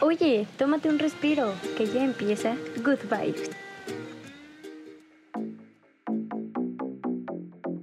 Oye, 0.00 0.46
tómate 0.58 0.88
un 0.88 0.98
respiro, 0.98 1.52
que 1.76 1.86
ya 1.86 2.04
empieza 2.04 2.56
Good 2.84 2.98
Vibes. 3.10 3.50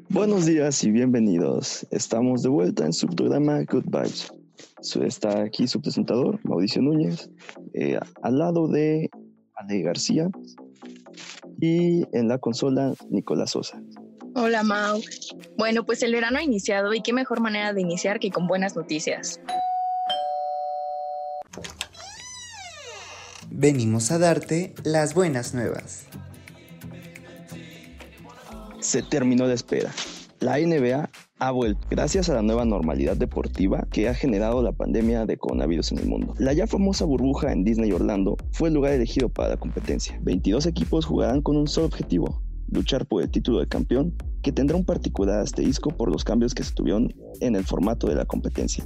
Buenos 0.10 0.46
días 0.46 0.84
y 0.84 0.92
bienvenidos. 0.92 1.88
Estamos 1.90 2.44
de 2.44 2.50
vuelta 2.50 2.86
en 2.86 2.94
su 2.94 3.08
programa 3.08 3.64
Good 3.64 3.86
Vibes. 3.86 4.32
Está 5.02 5.42
aquí 5.42 5.68
su 5.68 5.82
presentador, 5.82 6.40
Mauricio 6.44 6.82
Núñez, 6.82 7.30
eh, 7.74 8.00
al 8.22 8.38
lado 8.38 8.68
de 8.68 9.10
Ale 9.56 9.82
García 9.82 10.30
y 11.60 12.04
en 12.12 12.28
la 12.28 12.38
consola 12.38 12.94
Nicolás 13.10 13.52
Sosa. 13.52 13.82
Hola 14.34 14.64
Mau. 14.64 15.02
Bueno, 15.58 15.86
pues 15.86 16.02
el 16.04 16.14
verano 16.14 16.38
ha 16.38 16.44
iniciado 16.44 16.94
y 16.94 17.02
qué 17.02 17.12
mejor 17.12 17.42
manera 17.42 17.74
de 17.74 17.82
iniciar 17.82 18.20
que 18.20 18.32
con 18.32 18.48
buenas 18.48 18.76
noticias. 18.76 19.42
Venimos 23.50 24.12
a 24.12 24.20
darte 24.20 24.74
las 24.84 25.14
buenas 25.14 25.54
nuevas. 25.54 26.06
Se 28.80 29.04
terminó 29.04 29.48
la 29.48 29.54
espera. 29.54 29.92
La 30.40 30.58
NBA 30.58 31.10
ha 31.40 31.52
vuelto 31.52 31.86
gracias 31.90 32.30
a 32.30 32.36
la 32.36 32.42
nueva 32.42 32.64
normalidad 32.64 33.18
deportiva 33.18 33.86
que 33.92 34.08
ha 34.08 34.14
generado 34.14 34.64
la 34.64 34.72
pandemia 34.72 35.26
de 35.26 35.38
coronavirus 35.38 35.92
en 35.92 36.00
el 36.00 36.06
mundo. 36.06 36.36
La 36.38 36.54
ya 36.54 36.68
famosa 36.68 37.04
burbuja 37.04 37.52
en 37.52 37.64
Disney 37.66 37.92
Orlando 37.92 38.38
fue 38.52 38.70
el 38.70 38.76
lugar 38.76 38.94
elegido 38.94 39.28
para 39.28 39.50
la 39.50 39.58
competencia. 39.58 40.18
22 40.22 40.68
equipos 40.68 41.06
jugarán 41.06 41.42
con 41.42 41.58
un 41.58 41.68
solo 41.68 41.88
objetivo, 41.88 42.42
luchar 42.72 43.06
por 43.06 43.22
el 43.22 43.30
título 43.30 43.60
de 43.60 43.68
campeón, 43.68 44.14
que 44.42 44.52
tendrá 44.52 44.76
un 44.76 44.86
particular 44.86 45.40
asterisco 45.40 45.92
por 45.92 46.12
los 46.12 46.24
cambios 46.24 46.56
que 46.56 46.64
se 46.64 46.74
tuvieron 46.74 47.14
en 47.40 47.56
el 47.56 47.64
formato 47.64 48.08
de 48.08 48.16
la 48.16 48.26
competencia. 48.26 48.86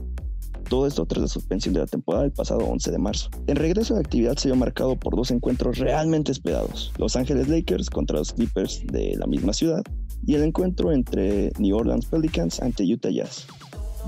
Todo 0.69 0.88
esto 0.88 1.05
tras 1.05 1.22
la 1.22 1.27
suspensión 1.27 1.75
de 1.75 1.81
la 1.81 1.86
temporada 1.86 2.25
el 2.25 2.31
pasado 2.31 2.61
11 2.66 2.92
de 2.92 2.97
marzo. 2.97 3.30
En 3.45 3.55
regreso 3.55 3.94
la 3.94 4.00
actividad 4.00 4.36
se 4.36 4.47
vio 4.47 4.55
marcado 4.55 4.95
por 4.95 5.16
dos 5.16 5.30
encuentros 5.30 5.77
realmente 5.77 6.31
esperados. 6.31 6.92
Los 6.97 7.16
Ángeles 7.16 7.47
Lakers 7.47 7.89
contra 7.89 8.17
los 8.17 8.33
Clippers 8.33 8.81
de 8.88 9.16
la 9.16 9.27
misma 9.27 9.53
ciudad 9.53 9.83
y 10.25 10.33
el 10.33 10.44
encuentro 10.44 10.92
entre 10.92 11.52
New 11.59 11.77
Orleans 11.77 12.08
Pelicans 12.08 12.59
ante 12.61 12.83
Utah 12.83 13.11
Jazz, 13.11 13.45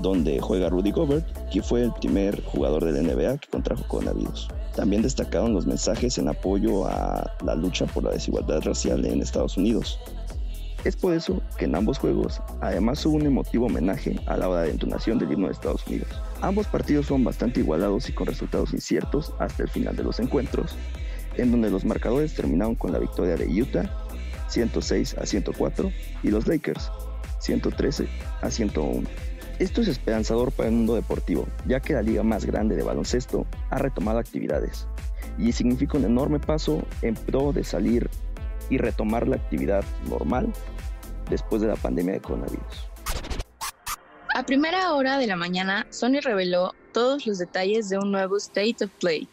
donde 0.02 0.40
juega 0.40 0.68
Rudy 0.68 0.90
Gobert, 0.90 1.26
que 1.50 1.62
fue 1.62 1.84
el 1.84 1.92
primer 1.92 2.42
jugador 2.42 2.84
de 2.84 3.02
la 3.02 3.14
NBA 3.14 3.38
que 3.38 3.48
contrajo 3.50 3.86
coronavirus. 3.86 4.48
También 4.78 5.02
destacaron 5.02 5.54
los 5.54 5.66
mensajes 5.66 6.18
en 6.18 6.28
apoyo 6.28 6.86
a 6.86 7.28
la 7.44 7.56
lucha 7.56 7.84
por 7.86 8.04
la 8.04 8.12
desigualdad 8.12 8.60
racial 8.62 9.04
en 9.06 9.20
Estados 9.20 9.56
Unidos. 9.56 9.98
Es 10.84 10.94
por 10.94 11.14
eso 11.14 11.42
que 11.58 11.64
en 11.64 11.74
ambos 11.74 11.98
juegos 11.98 12.40
además 12.60 13.04
hubo 13.04 13.16
un 13.16 13.26
emotivo 13.26 13.66
homenaje 13.66 14.20
a 14.26 14.36
la 14.36 14.48
hora 14.48 14.62
de 14.62 14.70
entonación 14.70 15.18
del 15.18 15.32
himno 15.32 15.48
de 15.48 15.54
Estados 15.54 15.84
Unidos. 15.88 16.06
Ambos 16.42 16.68
partidos 16.68 17.06
son 17.06 17.24
bastante 17.24 17.58
igualados 17.58 18.08
y 18.08 18.12
con 18.12 18.28
resultados 18.28 18.72
inciertos 18.72 19.34
hasta 19.40 19.64
el 19.64 19.68
final 19.68 19.96
de 19.96 20.04
los 20.04 20.20
encuentros, 20.20 20.76
en 21.36 21.50
donde 21.50 21.70
los 21.70 21.84
marcadores 21.84 22.36
terminaron 22.36 22.76
con 22.76 22.92
la 22.92 23.00
victoria 23.00 23.34
de 23.34 23.48
Utah 23.60 23.92
106 24.46 25.16
a 25.18 25.26
104 25.26 25.90
y 26.22 26.28
los 26.28 26.46
Lakers 26.46 26.88
113 27.40 28.06
a 28.42 28.48
101. 28.48 29.08
Esto 29.58 29.80
es 29.80 29.88
esperanzador 29.88 30.52
para 30.52 30.68
el 30.68 30.74
mundo 30.76 30.94
deportivo, 30.94 31.48
ya 31.66 31.80
que 31.80 31.92
la 31.92 32.02
liga 32.02 32.22
más 32.22 32.44
grande 32.44 32.76
de 32.76 32.84
baloncesto 32.84 33.44
ha 33.70 33.78
retomado 33.78 34.18
actividades 34.18 34.86
y 35.36 35.50
significa 35.50 35.98
un 35.98 36.04
enorme 36.04 36.38
paso 36.38 36.82
en 37.02 37.14
pro 37.14 37.52
de 37.52 37.64
salir 37.64 38.08
y 38.70 38.78
retomar 38.78 39.26
la 39.26 39.36
actividad 39.36 39.84
normal 40.08 40.52
después 41.28 41.60
de 41.60 41.68
la 41.68 41.76
pandemia 41.76 42.14
de 42.14 42.20
coronavirus. 42.20 42.88
A 44.34 44.46
primera 44.46 44.94
hora 44.94 45.18
de 45.18 45.26
la 45.26 45.34
mañana, 45.34 45.86
Sony 45.90 46.20
reveló 46.22 46.74
todos 46.92 47.26
los 47.26 47.38
detalles 47.38 47.88
de 47.88 47.98
un 47.98 48.12
nuevo 48.12 48.36
State 48.36 48.84
of 48.84 48.90
Play, 49.00 49.28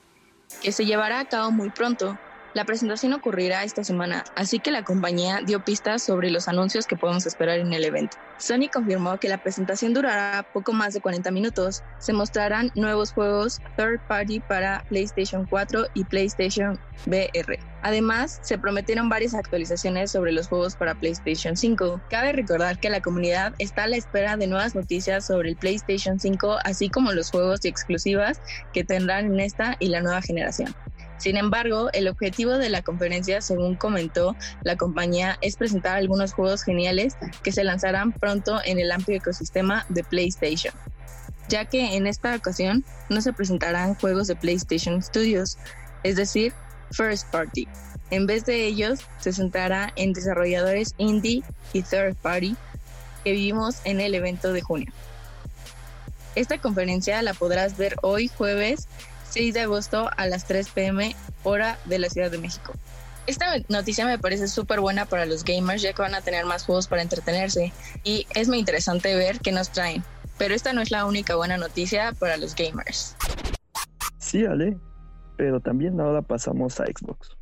que 0.64 0.72
se 0.72 0.86
llevará 0.86 1.20
a 1.20 1.26
cabo 1.26 1.52
muy 1.52 1.70
pronto 1.70 2.18
la 2.56 2.64
presentación 2.64 3.12
ocurrirá 3.12 3.66
esta 3.66 3.84
semana, 3.84 4.24
así 4.34 4.60
que 4.60 4.72
la 4.72 4.86
compañía 4.86 5.42
dio 5.46 5.66
pistas 5.66 6.02
sobre 6.02 6.32
los 6.32 6.48
anuncios 6.48 6.88
que 6.88 6.96
podemos 6.96 7.26
esperar 7.26 7.60
en 7.60 7.74
el 7.74 7.84
evento. 7.84 8.16
Sony 8.38 8.70
confirmó 8.74 9.20
que 9.20 9.28
la 9.28 9.44
presentación 9.44 9.94
durará 9.94 10.42
poco 10.54 10.72
más 10.72 10.94
de 10.94 11.02
40 11.02 11.32
minutos. 11.32 11.84
Se 12.00 12.14
mostrarán 12.14 12.72
nuevos 12.74 13.12
juegos 13.12 13.60
third 13.76 14.00
party 14.08 14.40
para 14.40 14.86
PlayStation 14.88 15.46
4 15.46 15.88
y 15.96 16.06
PlayStation 16.06 16.80
VR. 17.06 17.60
Además, 17.82 18.40
se 18.42 18.58
prometieron 18.58 19.10
varias 19.10 19.34
actualizaciones 19.34 20.12
sobre 20.12 20.32
los 20.32 20.48
juegos 20.48 20.78
para 20.78 20.96
PlayStation 20.96 21.58
5. 21.58 22.02
Cabe 22.10 22.32
recordar 22.32 22.80
que 22.80 22.90
la 22.90 23.02
comunidad 23.02 23.54
está 23.60 23.84
a 23.84 23.88
la 23.88 23.98
espera 23.98 24.38
de 24.38 24.48
nuevas 24.48 24.76
noticias 24.76 25.28
sobre 25.28 25.50
el 25.50 25.58
PlayStation 25.58 26.22
5, 26.22 26.60
así 26.64 26.90
como 26.90 27.12
los 27.12 27.32
juegos 27.32 27.66
y 27.66 27.68
exclusivas 27.68 28.40
que 28.72 28.86
tendrán 28.86 29.26
en 29.26 29.42
esta 29.42 29.76
y 29.80 29.90
la 29.90 30.00
nueva 30.00 30.22
generación. 30.22 30.74
Sin 31.18 31.38
embargo, 31.38 31.90
el 31.94 32.08
objetivo 32.08 32.54
de 32.54 32.70
la 32.70 32.82
conferencia, 32.82 33.42
según 33.42 33.76
comentó 33.76 34.36
la 34.64 34.76
compañía, 34.76 35.38
es 35.42 35.56
presentar 35.56 35.96
algunos 35.96 36.34
juegos 36.34 36.64
geniales 36.64 37.16
que 37.44 37.52
se 37.52 37.64
lanzarán 37.64 38.12
pronto 38.12 38.60
en 38.66 38.80
el 38.80 38.92
amplio 38.92 39.18
ecosistema 39.18 39.86
de 39.90 40.04
PlayStation, 40.04 40.74
ya 41.48 41.66
que 41.66 41.96
en 41.96 42.08
esta 42.08 42.36
ocasión 42.36 42.84
no 43.10 43.22
se 43.22 43.34
presentarán 43.34 43.96
juegos 43.96 44.28
de 44.28 44.36
PlayStation 44.36 45.02
Studios, 45.02 45.58
es 46.04 46.18
decir, 46.18 46.54
First 46.92 47.30
Party. 47.32 47.68
En 48.12 48.28
vez 48.28 48.46
de 48.46 48.66
ellos, 48.66 49.00
se 49.20 49.34
centrará 49.34 49.92
en 49.96 50.14
desarrolladores 50.14 50.94
indie 50.98 51.44
y 51.74 51.82
third 51.82 52.16
party 52.16 52.56
que 53.24 53.32
vivimos 53.32 53.78
en 53.84 54.00
el 54.00 54.14
evento 54.14 54.54
de 54.54 54.62
junio. 54.62 54.92
Esta 56.36 56.60
conferencia 56.60 57.22
la 57.22 57.34
podrás 57.34 57.78
ver 57.78 57.96
hoy 58.02 58.28
jueves 58.28 58.88
6 59.30 59.54
de 59.54 59.62
agosto 59.62 60.10
a 60.18 60.28
las 60.28 60.46
3 60.46 60.70
pm 60.70 61.16
hora 61.44 61.78
de 61.86 62.00
la 62.00 62.10
Ciudad 62.10 62.32
de 62.32 62.38
México. 62.38 62.74
Esta 63.28 63.46
noticia 63.70 64.06
me 64.06 64.20
parece 64.20 64.48
súper 64.48 64.80
buena 64.80 65.06
para 65.06 65.26
los 65.26 65.44
gamers 65.44 65.82
ya 65.82 65.94
que 65.94 66.02
van 66.02 66.14
a 66.14 66.22
tener 66.22 66.46
más 66.46 66.64
juegos 66.64 66.88
para 66.88 67.02
entretenerse 67.02 67.74
y 68.04 68.28
es 68.36 68.48
muy 68.48 68.60
interesante 68.60 69.16
ver 69.16 69.40
qué 69.40 69.52
nos 69.52 69.72
traen. 69.72 70.04
Pero 70.38 70.54
esta 70.54 70.74
no 70.74 70.82
es 70.82 70.92
la 70.92 71.06
única 71.06 71.36
buena 71.36 71.58
noticia 71.58 72.12
para 72.20 72.38
los 72.38 72.56
gamers. 72.56 73.16
Sí, 74.20 74.46
Ale, 74.46 74.78
pero 75.38 75.60
también 75.60 76.00
ahora 76.00 76.22
pasamos 76.22 76.80
a 76.80 76.86
Xbox. 76.86 77.36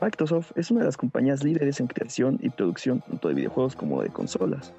Microsoft 0.00 0.52
es 0.56 0.70
una 0.70 0.80
de 0.80 0.86
las 0.86 0.96
compañías 0.96 1.42
líderes 1.42 1.80
en 1.80 1.86
creación 1.86 2.38
y 2.42 2.50
producción 2.50 3.00
tanto 3.00 3.28
de 3.28 3.34
videojuegos 3.34 3.76
como 3.76 4.02
de 4.02 4.10
consolas. 4.10 4.72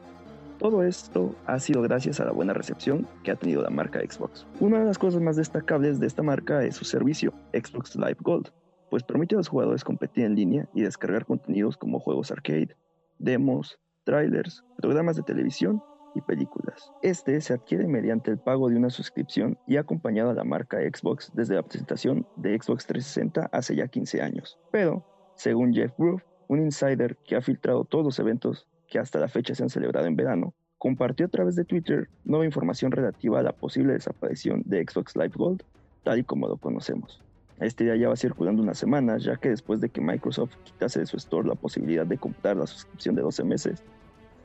Todo 0.66 0.81
esto 0.81 1.36
ha 1.46 1.59
sido 1.59 1.84
gracias 1.84 2.20
a 2.20 2.26
la 2.26 2.31
buena 2.31 2.52
recepción 2.52 3.08
que 3.22 3.30
ha 3.30 3.36
tenido 3.36 3.62
la 3.62 3.70
marca 3.70 4.00
Xbox. 4.00 4.48
Una 4.59 4.80
de 4.80 4.86
las 4.86 4.98
cosas 4.98 5.22
más 5.22 5.36
destacables 5.36 6.00
de 6.00 6.08
esta 6.08 6.24
marca 6.24 6.64
es 6.64 6.76
su 6.76 6.86
servicio, 6.86 7.36
Xbox 7.53 7.96
Live 7.96 8.18
Gold, 8.22 8.50
pues 8.90 9.04
permite 9.04 9.36
a 9.36 9.38
los 9.38 9.48
jugadores 9.48 9.84
competir 9.84 10.25
en 10.25 10.34
línea 10.34 10.68
y 10.74 10.81
descargar 10.81 11.28
contenidos 11.28 11.78
como 11.78 12.00
juegos 12.00 12.31
arcade, 12.31 12.75
demos, 13.20 13.80
trailers, 14.06 14.64
programas 14.78 15.18
de 15.18 15.22
televisión 15.22 15.84
y 16.16 16.22
películas. 16.22 16.92
Este 17.04 17.40
se 17.42 17.54
adquiere 17.54 17.86
mediante 17.86 18.31
el 18.31 18.40
pago 18.40 18.68
de 18.68 18.75
una 18.75 18.90
suscripción 18.90 19.59
y 19.68 19.78
ha 19.78 19.81
acompañado 19.81 20.31
a 20.31 20.34
la 20.34 20.46
marca 20.46 20.80
Xbox 20.80 21.31
desde 21.36 21.54
la 21.54 21.62
presentación 21.62 22.25
de 22.38 22.58
Xbox 22.59 22.88
360 22.88 23.52
hace 23.52 23.75
ya 23.75 23.88
15 23.88 24.20
años. 24.20 24.58
Pero, 24.72 25.06
según 25.36 25.75
Jeff 25.75 25.92
Groove, 25.96 26.24
un 26.48 26.59
insider 26.59 27.18
que 27.18 27.36
ha 27.36 27.42
filtrado 27.42 27.86
todos 27.86 28.04
los 28.04 28.18
eventos 28.18 28.68
que 28.88 29.00
hasta 29.00 29.19
la 29.19 29.28
fecha 29.28 29.56
se 29.56 29.63
han 29.63 29.69
celebrado 29.69 30.07
en 30.07 30.16
verano, 30.16 30.53
compartió 30.78 31.25
a 31.25 31.29
través 31.29 31.56
de 31.56 31.66
Twitter 31.66 32.09
nueva 32.23 32.46
información 32.46 32.91
relativa 32.91 33.40
a 33.40 33.44
la 33.44 33.53
posible 33.53 33.94
desaparición 33.94 34.62
de 34.66 34.84
Xbox 34.84 35.16
Live 35.16 35.34
Gold, 35.35 35.63
tal 36.03 36.19
y 36.19 36.23
como 36.23 36.47
lo 36.47 36.57
conocemos. 36.57 37.22
Este 37.59 37.85
día 37.85 37.95
ya 37.95 38.09
va 38.09 38.18
circulando 38.18 38.62
unas 38.62 38.78
semanas, 38.78 39.24
ya 39.24 39.38
que 39.38 39.50
después 39.50 39.79
de 39.79 39.90
que 39.90 40.01
Microsoft 40.01 40.56
quitase 40.63 41.00
de 41.00 41.06
su 41.06 41.18
store 41.18 41.47
la 41.47 41.56
posibilidad 41.56 42.06
de 42.06 42.18
comprar 42.18 42.57
la 42.57 42.68
suscripción 42.68 43.16
de 43.16 43.22
12 43.22 43.44
meses, 43.45 43.84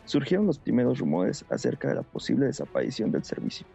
surgieron 0.04 0.46
los 0.46 0.58
primeros 0.58 0.98
rumores 0.98 1.44
acerca 1.50 1.88
de 1.88 1.96
la 1.96 2.02
posible 2.02 2.46
desaparición 2.46 3.10
del 3.10 3.24
servicio. 3.24 3.66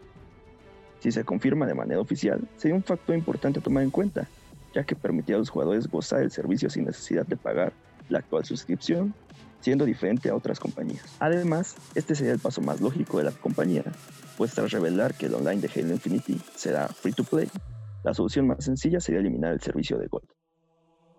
Si 1.00 1.12
se 1.12 1.24
confirma 1.24 1.66
de 1.66 1.74
manera 1.74 2.00
oficial, 2.00 2.40
sería 2.56 2.74
un 2.74 2.82
factor 2.82 3.14
importante 3.14 3.60
a 3.60 3.62
tomar 3.62 3.82
en 3.82 3.90
cuenta, 3.90 4.26
ya 4.74 4.84
que 4.84 4.96
permitía 4.96 5.36
a 5.36 5.38
los 5.38 5.50
jugadores 5.50 5.86
gozar 5.86 6.20
del 6.20 6.30
servicio 6.30 6.70
sin 6.70 6.86
necesidad 6.86 7.26
de 7.26 7.36
pagar 7.36 7.72
la 8.08 8.18
actual 8.18 8.44
suscripción 8.44 9.14
siendo 9.66 9.84
diferente 9.84 10.28
a 10.28 10.36
otras 10.36 10.60
compañías. 10.60 11.16
Además, 11.18 11.74
este 11.96 12.14
sería 12.14 12.32
el 12.32 12.38
paso 12.38 12.60
más 12.60 12.80
lógico 12.80 13.18
de 13.18 13.24
la 13.24 13.32
compañía, 13.32 13.82
pues 14.38 14.54
tras 14.54 14.70
revelar 14.70 15.14
que 15.14 15.26
el 15.26 15.34
online 15.34 15.60
de 15.60 15.68
Halo 15.74 15.92
Infinity 15.92 16.40
será 16.54 16.86
free 16.86 17.12
to 17.12 17.24
play, 17.24 17.48
la 18.04 18.14
solución 18.14 18.46
más 18.46 18.64
sencilla 18.64 19.00
sería 19.00 19.18
eliminar 19.18 19.52
el 19.52 19.60
servicio 19.60 19.98
de 19.98 20.06
Gold. 20.06 20.28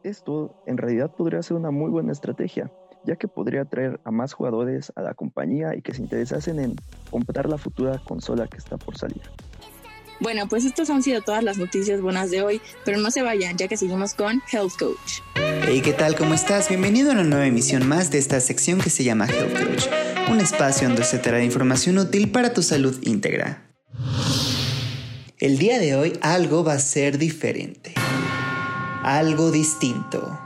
Esto 0.02 0.56
en 0.66 0.78
realidad 0.78 1.14
podría 1.14 1.44
ser 1.44 1.58
una 1.58 1.72
muy 1.72 1.92
buena 1.92 2.14
estrategia, 2.14 2.72
ya 3.04 3.18
que 3.18 3.28
podría 3.28 3.64
atraer 3.64 4.00
a 4.06 4.12
más 4.12 4.32
jugadores 4.32 4.94
a 4.96 5.02
la 5.02 5.14
compañía 5.14 5.76
y 5.76 5.82
que 5.82 5.94
se 5.94 6.02
interesasen 6.02 6.60
en 6.60 6.76
comprar 7.12 7.50
la 7.50 7.58
futura 7.58 8.00
consola 8.06 8.48
que 8.48 8.56
está 8.56 8.78
por 8.78 8.98
salir. 8.98 9.24
Bueno, 10.20 10.48
pues 10.48 10.66
estas 10.66 10.90
han 10.90 11.04
sido 11.04 11.22
todas 11.22 11.44
las 11.44 11.58
noticias 11.58 12.02
buenas 12.02 12.32
de 12.32 12.42
hoy, 12.42 12.62
pero 12.84 12.98
no 12.98 13.12
se 13.12 13.22
vayan 13.22 13.56
ya 13.56 13.68
que 13.68 13.78
seguimos 13.78 14.16
con 14.16 14.42
Health 14.52 14.74
Coach. 14.80 15.22
Hey, 15.68 15.82
¿qué 15.84 15.94
tal? 15.94 16.16
¿Cómo 16.16 16.34
estás? 16.34 16.70
Bienvenido 16.70 17.12
a 17.12 17.14
una 17.14 17.24
nueva 17.24 17.46
emisión 17.46 17.88
más 17.88 18.10
de 18.10 18.18
esta 18.18 18.40
sección 18.40 18.80
que 18.80 18.90
se 18.90 19.04
llama 19.04 19.28
Health 19.28 19.54
Coach, 19.54 19.86
un 20.30 20.40
espacio 20.40 20.88
donde 20.88 21.04
se 21.04 21.20
te 21.20 21.30
dará 21.30 21.44
información 21.44 22.00
útil 22.00 22.32
para 22.32 22.54
tu 22.54 22.64
salud 22.64 22.98
íntegra. 23.04 23.70
El 25.38 25.60
día 25.60 25.78
de 25.78 25.96
hoy 25.96 26.18
algo 26.22 26.64
va 26.64 26.74
a 26.74 26.80
ser 26.80 27.20
diferente. 27.20 27.94
Algo 29.04 29.52
distinto. 29.52 30.40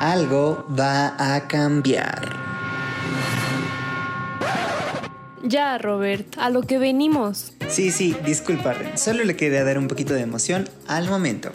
Algo 0.00 0.66
va 0.68 1.14
a 1.36 1.46
cambiar. 1.46 2.36
Ya, 5.44 5.78
Robert, 5.78 6.36
a 6.36 6.50
lo 6.50 6.62
que 6.62 6.78
venimos. 6.78 7.52
Sí, 7.72 7.90
sí, 7.90 8.14
disculpa. 8.26 8.74
Solo 8.96 9.24
le 9.24 9.34
quería 9.34 9.64
dar 9.64 9.78
un 9.78 9.88
poquito 9.88 10.12
de 10.12 10.20
emoción 10.20 10.68
al 10.88 11.08
momento. 11.08 11.50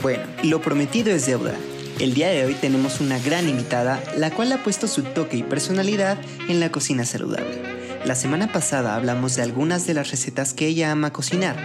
Bueno, 0.00 0.22
lo 0.42 0.62
prometido 0.62 1.10
es 1.12 1.26
deuda. 1.26 1.52
El 2.00 2.14
día 2.14 2.28
de 2.30 2.46
hoy 2.46 2.54
tenemos 2.54 3.00
una 3.00 3.18
gran 3.18 3.46
invitada, 3.46 4.02
la 4.16 4.30
cual 4.30 4.50
ha 4.52 4.64
puesto 4.64 4.88
su 4.88 5.02
toque 5.02 5.36
y 5.36 5.42
personalidad 5.42 6.16
en 6.48 6.58
la 6.58 6.72
cocina 6.72 7.04
saludable. 7.04 7.60
La 8.06 8.14
semana 8.14 8.50
pasada 8.50 8.94
hablamos 8.94 9.36
de 9.36 9.42
algunas 9.42 9.86
de 9.86 9.92
las 9.92 10.10
recetas 10.10 10.54
que 10.54 10.68
ella 10.68 10.90
ama 10.90 11.12
cocinar, 11.12 11.56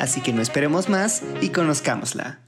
así 0.00 0.20
que 0.22 0.32
no 0.32 0.42
esperemos 0.42 0.88
más 0.88 1.22
y 1.40 1.50
conozcámosla. 1.50 2.40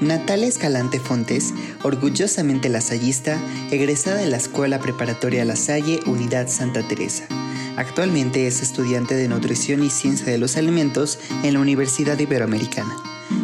Natalia 0.00 0.48
Escalante 0.48 0.98
Fontes, 0.98 1.52
orgullosamente 1.82 2.70
lasallista, 2.70 3.38
egresada 3.70 4.16
de 4.16 4.30
la 4.30 4.38
Escuela 4.38 4.78
Preparatoria 4.78 5.44
La 5.44 5.56
Salle, 5.56 6.00
Unidad 6.06 6.48
Santa 6.48 6.88
Teresa. 6.88 7.28
Actualmente 7.76 8.46
es 8.46 8.62
estudiante 8.62 9.14
de 9.14 9.28
nutrición 9.28 9.84
y 9.84 9.90
ciencia 9.90 10.32
de 10.32 10.38
los 10.38 10.56
alimentos 10.56 11.18
en 11.42 11.52
la 11.52 11.60
Universidad 11.60 12.18
Iberoamericana. 12.18 12.96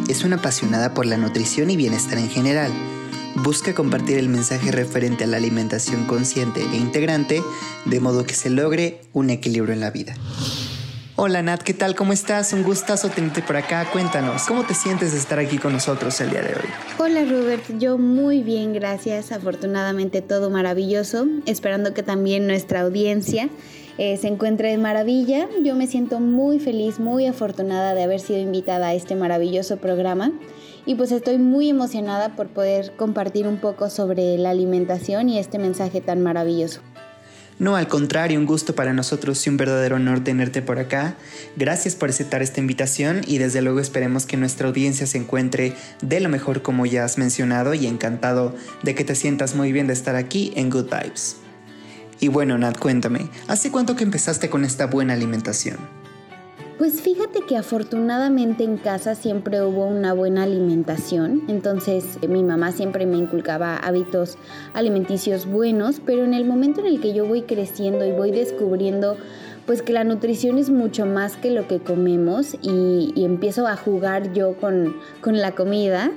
Es 0.09 0.23
una 0.23 0.37
apasionada 0.37 0.95
por 0.95 1.05
la 1.05 1.17
nutrición 1.17 1.69
y 1.69 1.77
bienestar 1.77 2.17
en 2.17 2.29
general. 2.29 2.71
Busca 3.35 3.75
compartir 3.75 4.17
el 4.17 4.29
mensaje 4.29 4.71
referente 4.71 5.23
a 5.25 5.27
la 5.27 5.37
alimentación 5.37 6.05
consciente 6.05 6.61
e 6.61 6.77
integrante, 6.77 7.43
de 7.85 7.99
modo 7.99 8.25
que 8.25 8.33
se 8.33 8.49
logre 8.49 9.01
un 9.13 9.29
equilibrio 9.29 9.73
en 9.73 9.81
la 9.81 9.91
vida. 9.91 10.15
Hola 11.15 11.43
Nat, 11.43 11.61
¿qué 11.61 11.75
tal? 11.75 11.93
¿Cómo 11.93 12.11
estás? 12.11 12.53
Un 12.53 12.63
gustazo 12.63 13.09
tenerte 13.09 13.43
por 13.43 13.55
acá. 13.55 13.87
Cuéntanos, 13.91 14.43
¿cómo 14.47 14.63
te 14.63 14.73
sientes 14.73 15.11
de 15.11 15.19
estar 15.19 15.37
aquí 15.37 15.59
con 15.59 15.73
nosotros 15.73 16.19
el 16.21 16.31
día 16.31 16.41
de 16.41 16.55
hoy? 16.55 16.69
Hola 16.97 17.23
Robert, 17.23 17.63
yo 17.77 17.99
muy 17.99 18.41
bien, 18.41 18.73
gracias. 18.73 19.31
Afortunadamente 19.31 20.23
todo 20.23 20.49
maravilloso. 20.49 21.27
Esperando 21.45 21.93
que 21.93 22.01
también 22.01 22.47
nuestra 22.47 22.81
audiencia 22.81 23.49
eh, 23.97 24.17
se 24.17 24.27
encuentre 24.27 24.69
de 24.69 24.77
maravilla. 24.77 25.47
Yo 25.63 25.75
me 25.75 25.87
siento 25.87 26.19
muy 26.19 26.59
feliz, 26.59 26.99
muy 26.99 27.27
afortunada 27.27 27.93
de 27.93 28.03
haber 28.03 28.19
sido 28.19 28.39
invitada 28.39 28.87
a 28.87 28.93
este 28.93 29.15
maravilloso 29.15 29.77
programa 29.77 30.31
y 30.85 30.95
pues 30.95 31.11
estoy 31.11 31.37
muy 31.37 31.69
emocionada 31.69 32.35
por 32.35 32.47
poder 32.47 32.93
compartir 32.95 33.47
un 33.47 33.57
poco 33.57 33.89
sobre 33.89 34.37
la 34.37 34.49
alimentación 34.49 35.29
y 35.29 35.39
este 35.39 35.59
mensaje 35.59 36.01
tan 36.01 36.21
maravilloso. 36.21 36.81
No, 37.59 37.75
al 37.75 37.87
contrario, 37.87 38.39
un 38.39 38.47
gusto 38.47 38.73
para 38.73 38.93
nosotros 38.93 39.45
y 39.45 39.49
un 39.49 39.57
verdadero 39.57 39.97
honor 39.97 40.23
tenerte 40.23 40.61
por 40.63 40.79
acá. 40.79 41.15
Gracias 41.55 41.95
por 41.95 42.09
aceptar 42.09 42.41
esta 42.41 42.59
invitación 42.59 43.21
y 43.27 43.37
desde 43.37 43.61
luego 43.61 43.79
esperemos 43.79 44.25
que 44.25 44.37
nuestra 44.37 44.67
audiencia 44.67 45.05
se 45.05 45.19
encuentre 45.19 45.73
de 46.01 46.19
lo 46.19 46.29
mejor 46.29 46.63
como 46.63 46.85
ya 46.85 47.05
has 47.05 47.17
mencionado 47.17 47.75
y 47.75 47.85
encantado 47.85 48.55
de 48.81 48.95
que 48.95 49.03
te 49.03 49.15
sientas 49.15 49.55
muy 49.55 49.71
bien 49.71 49.87
de 49.87 49.93
estar 49.93 50.15
aquí 50.15 50.51
en 50.55 50.71
Good 50.71 50.89
Vibes. 50.89 51.42
Y 52.23 52.29
bueno, 52.29 52.57
Nat, 52.57 52.79
cuéntame, 52.79 53.27
¿hace 53.49 53.69
cuánto 53.69 53.97
que 53.97 54.05
empezaste 54.05 54.49
con 54.49 54.63
esta 54.63 54.85
buena 54.85 55.11
alimentación? 55.11 55.75
Pues 56.77 57.01
fíjate 57.01 57.41
que 57.45 57.57
afortunadamente 57.57 58.63
en 58.63 58.77
casa 58.77 59.13
siempre 59.15 59.61
hubo 59.61 59.85
una 59.87 60.13
buena 60.13 60.43
alimentación, 60.43 61.43
entonces 61.49 62.19
mi 62.29 62.41
mamá 62.41 62.71
siempre 62.71 63.05
me 63.05 63.17
inculcaba 63.17 63.75
hábitos 63.75 64.37
alimenticios 64.73 65.45
buenos, 65.45 65.99
pero 65.99 66.23
en 66.23 66.33
el 66.33 66.45
momento 66.45 66.79
en 66.79 66.87
el 66.87 67.01
que 67.01 67.13
yo 67.13 67.25
voy 67.25 67.41
creciendo 67.41 68.05
y 68.05 68.13
voy 68.13 68.31
descubriendo 68.31 69.17
pues 69.65 69.81
que 69.81 69.91
la 69.91 70.05
nutrición 70.05 70.57
es 70.57 70.69
mucho 70.69 71.05
más 71.05 71.35
que 71.35 71.51
lo 71.51 71.67
que 71.67 71.79
comemos 71.79 72.55
y, 72.61 73.11
empiezo 73.17 73.67
a 73.67 73.75
jugar 73.75 74.31
yo 74.31 74.55
con, 74.55 74.95
la 75.25 75.51
comida, 75.51 76.11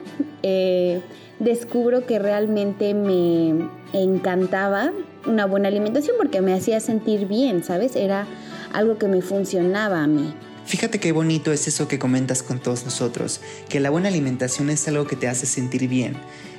eh, 0.44 1.00
descubro 1.38 2.06
que 2.06 2.18
realmente 2.18 2.94
me 2.94 3.68
encantaba 3.92 4.92
una 5.26 5.46
buena 5.46 5.68
alimentación 5.68 6.16
porque 6.18 6.40
me 6.40 6.54
hacía 6.54 6.80
sentir 6.80 7.26
bien, 7.26 7.64
¿sabes? 7.64 7.96
Era 7.96 8.26
algo 8.72 8.98
que 8.98 9.08
me 9.08 9.22
funcionaba 9.22 10.02
a 10.02 10.06
mí. 10.06 10.34
Fíjate 10.64 10.98
qué 10.98 11.12
bonito 11.12 11.52
es 11.52 11.68
eso 11.68 11.86
que 11.86 11.98
comentas 11.98 12.42
con 12.42 12.58
todos 12.58 12.84
nosotros, 12.84 13.40
que 13.68 13.78
la 13.78 13.90
buena 13.90 14.08
alimentación 14.08 14.68
es 14.68 14.88
algo 14.88 15.06
que 15.06 15.14
te 15.14 15.28
hace 15.28 15.46
sentir 15.46 15.88
bien. 15.88 16.16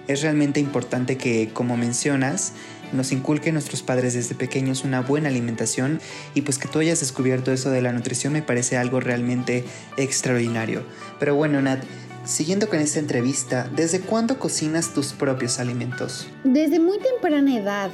Es 0.08 0.22
realmente 0.22 0.62
importante 0.62 1.18
que, 1.18 1.50
como 1.52 1.76
mencionas, 1.76 2.54
nos 2.94 3.12
inculquen 3.12 3.54
nuestros 3.54 3.84
padres 3.84 4.14
desde 4.14 4.34
pequeños 4.34 4.86
una 4.86 5.02
buena 5.02 5.28
alimentación 5.28 6.00
y 6.34 6.42
pues 6.42 6.58
que 6.58 6.70
tú 6.70 6.80
hayas 6.80 7.02
descubierto 7.02 7.52
eso 7.52 7.70
de 7.70 7.82
la 7.82 7.92
nutrición 7.92 8.32
me 8.32 8.42
parece 8.42 8.78
algo 8.78 9.02
realmente 9.02 9.66
extraordinario. 9.98 10.84
Pero 11.20 11.36
bueno, 11.36 11.62
Nat, 11.62 11.84
Siguiendo 12.28 12.68
con 12.68 12.80
esta 12.80 13.00
entrevista, 13.00 13.70
¿desde 13.74 14.02
cuándo 14.02 14.38
cocinas 14.38 14.94
tus 14.94 15.14
propios 15.14 15.60
alimentos? 15.60 16.28
Desde 16.44 16.78
muy 16.78 17.00
temprana 17.00 17.56
edad, 17.56 17.90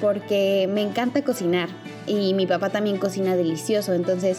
porque 0.00 0.66
me 0.72 0.80
encanta 0.80 1.22
cocinar 1.22 1.68
y 2.06 2.32
mi 2.32 2.46
papá 2.46 2.70
también 2.70 2.96
cocina 2.96 3.36
delicioso, 3.36 3.92
entonces 3.92 4.38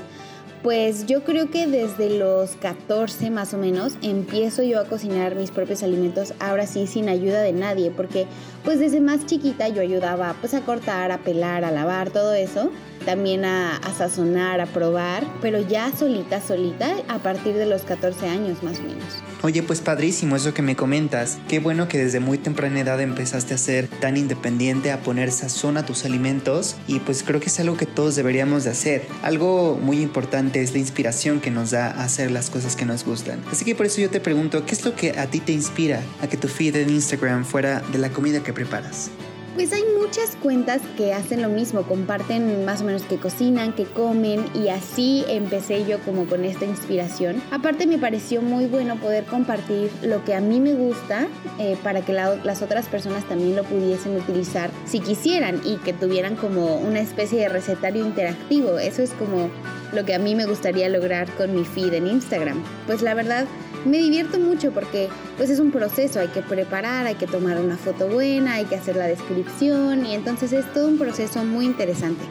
pues 0.63 1.05
yo 1.05 1.23
creo 1.23 1.51
que 1.51 1.67
desde 1.67 2.17
los 2.17 2.55
14 2.55 3.29
más 3.29 3.53
o 3.53 3.59
menos 3.59 3.93
empiezo 4.01 4.63
yo 4.63 4.79
a 4.79 4.85
cocinar 4.85 5.35
mis 5.35 5.51
propios 5.51 5.83
alimentos, 5.83 6.33
ahora 6.39 6.65
sí 6.65 6.87
sin 6.87 7.07
ayuda 7.07 7.43
de 7.43 7.53
nadie, 7.53 7.91
porque 7.91 8.25
pues 8.63 8.79
desde 8.79 8.99
más 8.99 9.27
chiquita 9.27 9.67
yo 9.67 9.83
ayudaba 9.83 10.35
pues 10.41 10.55
a 10.55 10.61
cortar, 10.61 11.11
a 11.11 11.19
pelar, 11.19 11.63
a 11.65 11.69
lavar, 11.69 12.09
todo 12.09 12.33
eso, 12.33 12.71
también 13.05 13.45
a, 13.45 13.77
a 13.77 13.93
sazonar, 13.93 14.59
a 14.61 14.65
probar, 14.65 15.25
pero 15.41 15.61
ya 15.61 15.91
solita, 15.95 16.41
solita 16.41 16.95
a 17.07 17.19
partir 17.19 17.55
de 17.55 17.65
los 17.65 17.83
14 17.83 18.27
años 18.27 18.63
más 18.63 18.79
o 18.79 18.83
menos. 18.83 19.23
Oye, 19.41 19.61
pues 19.61 19.79
padrísimo 19.79 20.35
eso 20.35 20.53
que 20.53 20.63
me 20.63 20.75
comentas. 20.75 21.37
Qué 21.47 21.59
bueno 21.59 21.87
que 21.87 21.99
desde 21.99 22.19
muy 22.19 22.37
temprana 22.37 22.79
edad 22.79 22.99
empezaste 22.99 23.53
a 23.53 23.57
ser 23.57 23.87
tan 23.87 24.17
independiente, 24.17 24.91
a 24.91 25.01
poner 25.01 25.31
sazón 25.31 25.77
a 25.77 25.85
tus 25.85 26.03
alimentos 26.03 26.75
y 26.87 26.99
pues 26.99 27.21
creo 27.21 27.39
que 27.39 27.47
es 27.47 27.59
algo 27.59 27.77
que 27.77 27.85
todos 27.85 28.15
deberíamos 28.15 28.63
de 28.63 28.71
hacer. 28.71 29.07
Algo 29.21 29.79
muy 29.79 30.01
importante 30.01 30.61
es 30.61 30.73
la 30.73 30.79
inspiración 30.79 31.41
que 31.41 31.51
nos 31.51 31.71
da 31.71 31.91
a 31.91 32.03
hacer 32.03 32.31
las 32.31 32.49
cosas 32.49 32.75
que 32.75 32.85
nos 32.85 33.05
gustan. 33.05 33.39
Así 33.51 33.65
que 33.65 33.75
por 33.75 33.85
eso 33.85 34.01
yo 34.01 34.09
te 34.09 34.19
pregunto, 34.19 34.65
¿qué 34.65 34.73
es 34.73 34.83
lo 34.83 34.95
que 34.95 35.11
a 35.11 35.27
ti 35.27 35.39
te 35.39 35.51
inspira 35.51 36.01
a 36.21 36.27
que 36.27 36.37
tu 36.37 36.47
feed 36.47 36.75
en 36.77 36.89
Instagram 36.89 37.45
fuera 37.45 37.81
de 37.91 37.99
la 37.99 38.09
comida 38.09 38.41
que 38.41 38.51
preparas? 38.51 39.11
Pues 39.55 39.71
hay 39.71 39.83
muchas 39.97 40.35
cuentas 40.35 40.81
que 40.97 41.13
hacen 41.13 41.41
lo 41.41 41.47
mismo, 41.47 41.83
comparten 41.83 42.65
más 42.65 42.81
o 42.81 42.83
menos 42.83 43.03
que 43.03 43.15
cocinan, 43.15 43.71
que 43.71 43.85
comen 43.85 44.43
y 44.53 44.67
así 44.67 45.23
empecé 45.29 45.85
yo 45.85 45.99
como 45.99 46.25
con 46.25 46.43
esta 46.43 46.65
inspiración. 46.65 47.41
Aparte 47.51 47.87
me 47.87 47.97
pareció 47.97 48.41
muy 48.41 48.65
bueno 48.65 48.97
poder 48.97 49.23
compartir 49.23 49.89
lo 50.03 50.25
que 50.25 50.35
a 50.35 50.41
mí 50.41 50.59
me 50.59 50.73
gusta 50.73 51.29
eh, 51.57 51.77
para 51.83 52.01
que 52.01 52.11
las 52.11 52.61
otras 52.61 52.87
personas 52.87 53.23
también 53.29 53.55
lo 53.55 53.63
pudiesen 53.63 54.17
utilizar 54.17 54.71
si 54.85 54.99
quisieran 54.99 55.61
y 55.63 55.77
que 55.77 55.93
tuvieran 55.93 56.35
como 56.35 56.75
una 56.75 56.99
especie 56.99 57.39
de 57.39 57.47
recetario 57.47 58.05
interactivo. 58.05 58.77
Eso 58.77 59.03
es 59.03 59.11
como 59.11 59.49
lo 59.93 60.03
que 60.03 60.15
a 60.15 60.19
mí 60.19 60.35
me 60.35 60.45
gustaría 60.45 60.89
lograr 60.89 61.31
con 61.35 61.55
mi 61.55 61.63
feed 61.63 61.93
en 61.93 62.07
Instagram. 62.07 62.61
Pues 62.87 63.01
la 63.01 63.13
verdad 63.13 63.45
me 63.85 63.97
divierto 63.97 64.39
mucho 64.39 64.71
porque 64.71 65.09
pues 65.37 65.49
es 65.49 65.59
un 65.59 65.71
proceso, 65.71 66.19
hay 66.19 66.27
que 66.29 66.41
preparar, 66.41 67.05
hay 67.05 67.15
que 67.15 67.27
tomar 67.27 67.59
una 67.59 67.77
foto 67.77 68.07
buena, 68.07 68.55
hay 68.55 68.65
que 68.65 68.75
hacer 68.75 68.95
la 68.95 69.05
descripción 69.05 70.05
y 70.05 70.13
entonces 70.13 70.51
es 70.53 70.71
todo 70.73 70.87
un 70.87 70.97
proceso 70.97 71.43
muy 71.45 71.65
interesante. 71.65 72.23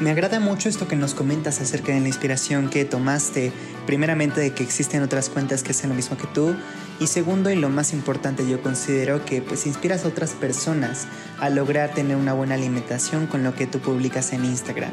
Me 0.00 0.10
agrada 0.10 0.40
mucho 0.40 0.68
esto 0.68 0.88
que 0.88 0.96
nos 0.96 1.14
comentas 1.14 1.60
acerca 1.60 1.92
de 1.92 2.00
la 2.00 2.08
inspiración 2.08 2.68
que 2.68 2.84
tomaste, 2.84 3.52
primeramente 3.86 4.40
de 4.40 4.52
que 4.52 4.64
existen 4.64 5.02
otras 5.02 5.28
cuentas 5.28 5.62
que 5.62 5.70
hacen 5.70 5.90
lo 5.90 5.94
mismo 5.94 6.16
que 6.16 6.26
tú, 6.34 6.56
y 6.98 7.06
segundo 7.06 7.50
y 7.50 7.56
lo 7.56 7.68
más 7.68 7.92
importante 7.92 8.48
yo 8.48 8.60
considero 8.60 9.24
que 9.24 9.40
pues 9.40 9.66
inspiras 9.66 10.04
a 10.04 10.08
otras 10.08 10.32
personas 10.32 11.06
a 11.38 11.48
lograr 11.48 11.94
tener 11.94 12.16
una 12.16 12.32
buena 12.32 12.56
alimentación 12.56 13.28
con 13.28 13.44
lo 13.44 13.54
que 13.54 13.68
tú 13.68 13.78
publicas 13.78 14.32
en 14.32 14.44
Instagram. 14.44 14.92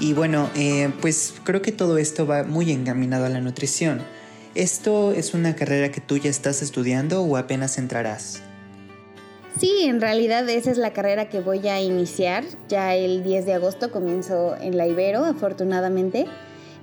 Y 0.00 0.12
bueno, 0.12 0.50
eh, 0.54 0.92
pues 1.00 1.34
creo 1.44 1.62
que 1.62 1.72
todo 1.72 1.96
esto 1.96 2.26
va 2.26 2.42
muy 2.42 2.70
encaminado 2.70 3.24
a 3.24 3.30
la 3.30 3.40
nutrición. 3.40 4.02
¿Esto 4.56 5.12
es 5.12 5.34
una 5.34 5.54
carrera 5.54 5.90
que 5.90 6.00
tú 6.00 6.16
ya 6.16 6.30
estás 6.30 6.62
estudiando 6.62 7.20
o 7.20 7.36
apenas 7.36 7.76
entrarás? 7.76 8.40
Sí, 9.60 9.84
en 9.84 10.00
realidad 10.00 10.48
esa 10.48 10.70
es 10.70 10.78
la 10.78 10.94
carrera 10.94 11.28
que 11.28 11.40
voy 11.40 11.68
a 11.68 11.78
iniciar. 11.82 12.42
Ya 12.66 12.94
el 12.94 13.22
10 13.22 13.44
de 13.44 13.52
agosto 13.52 13.90
comienzo 13.90 14.56
en 14.58 14.78
la 14.78 14.86
Ibero, 14.86 15.26
afortunadamente. 15.26 16.24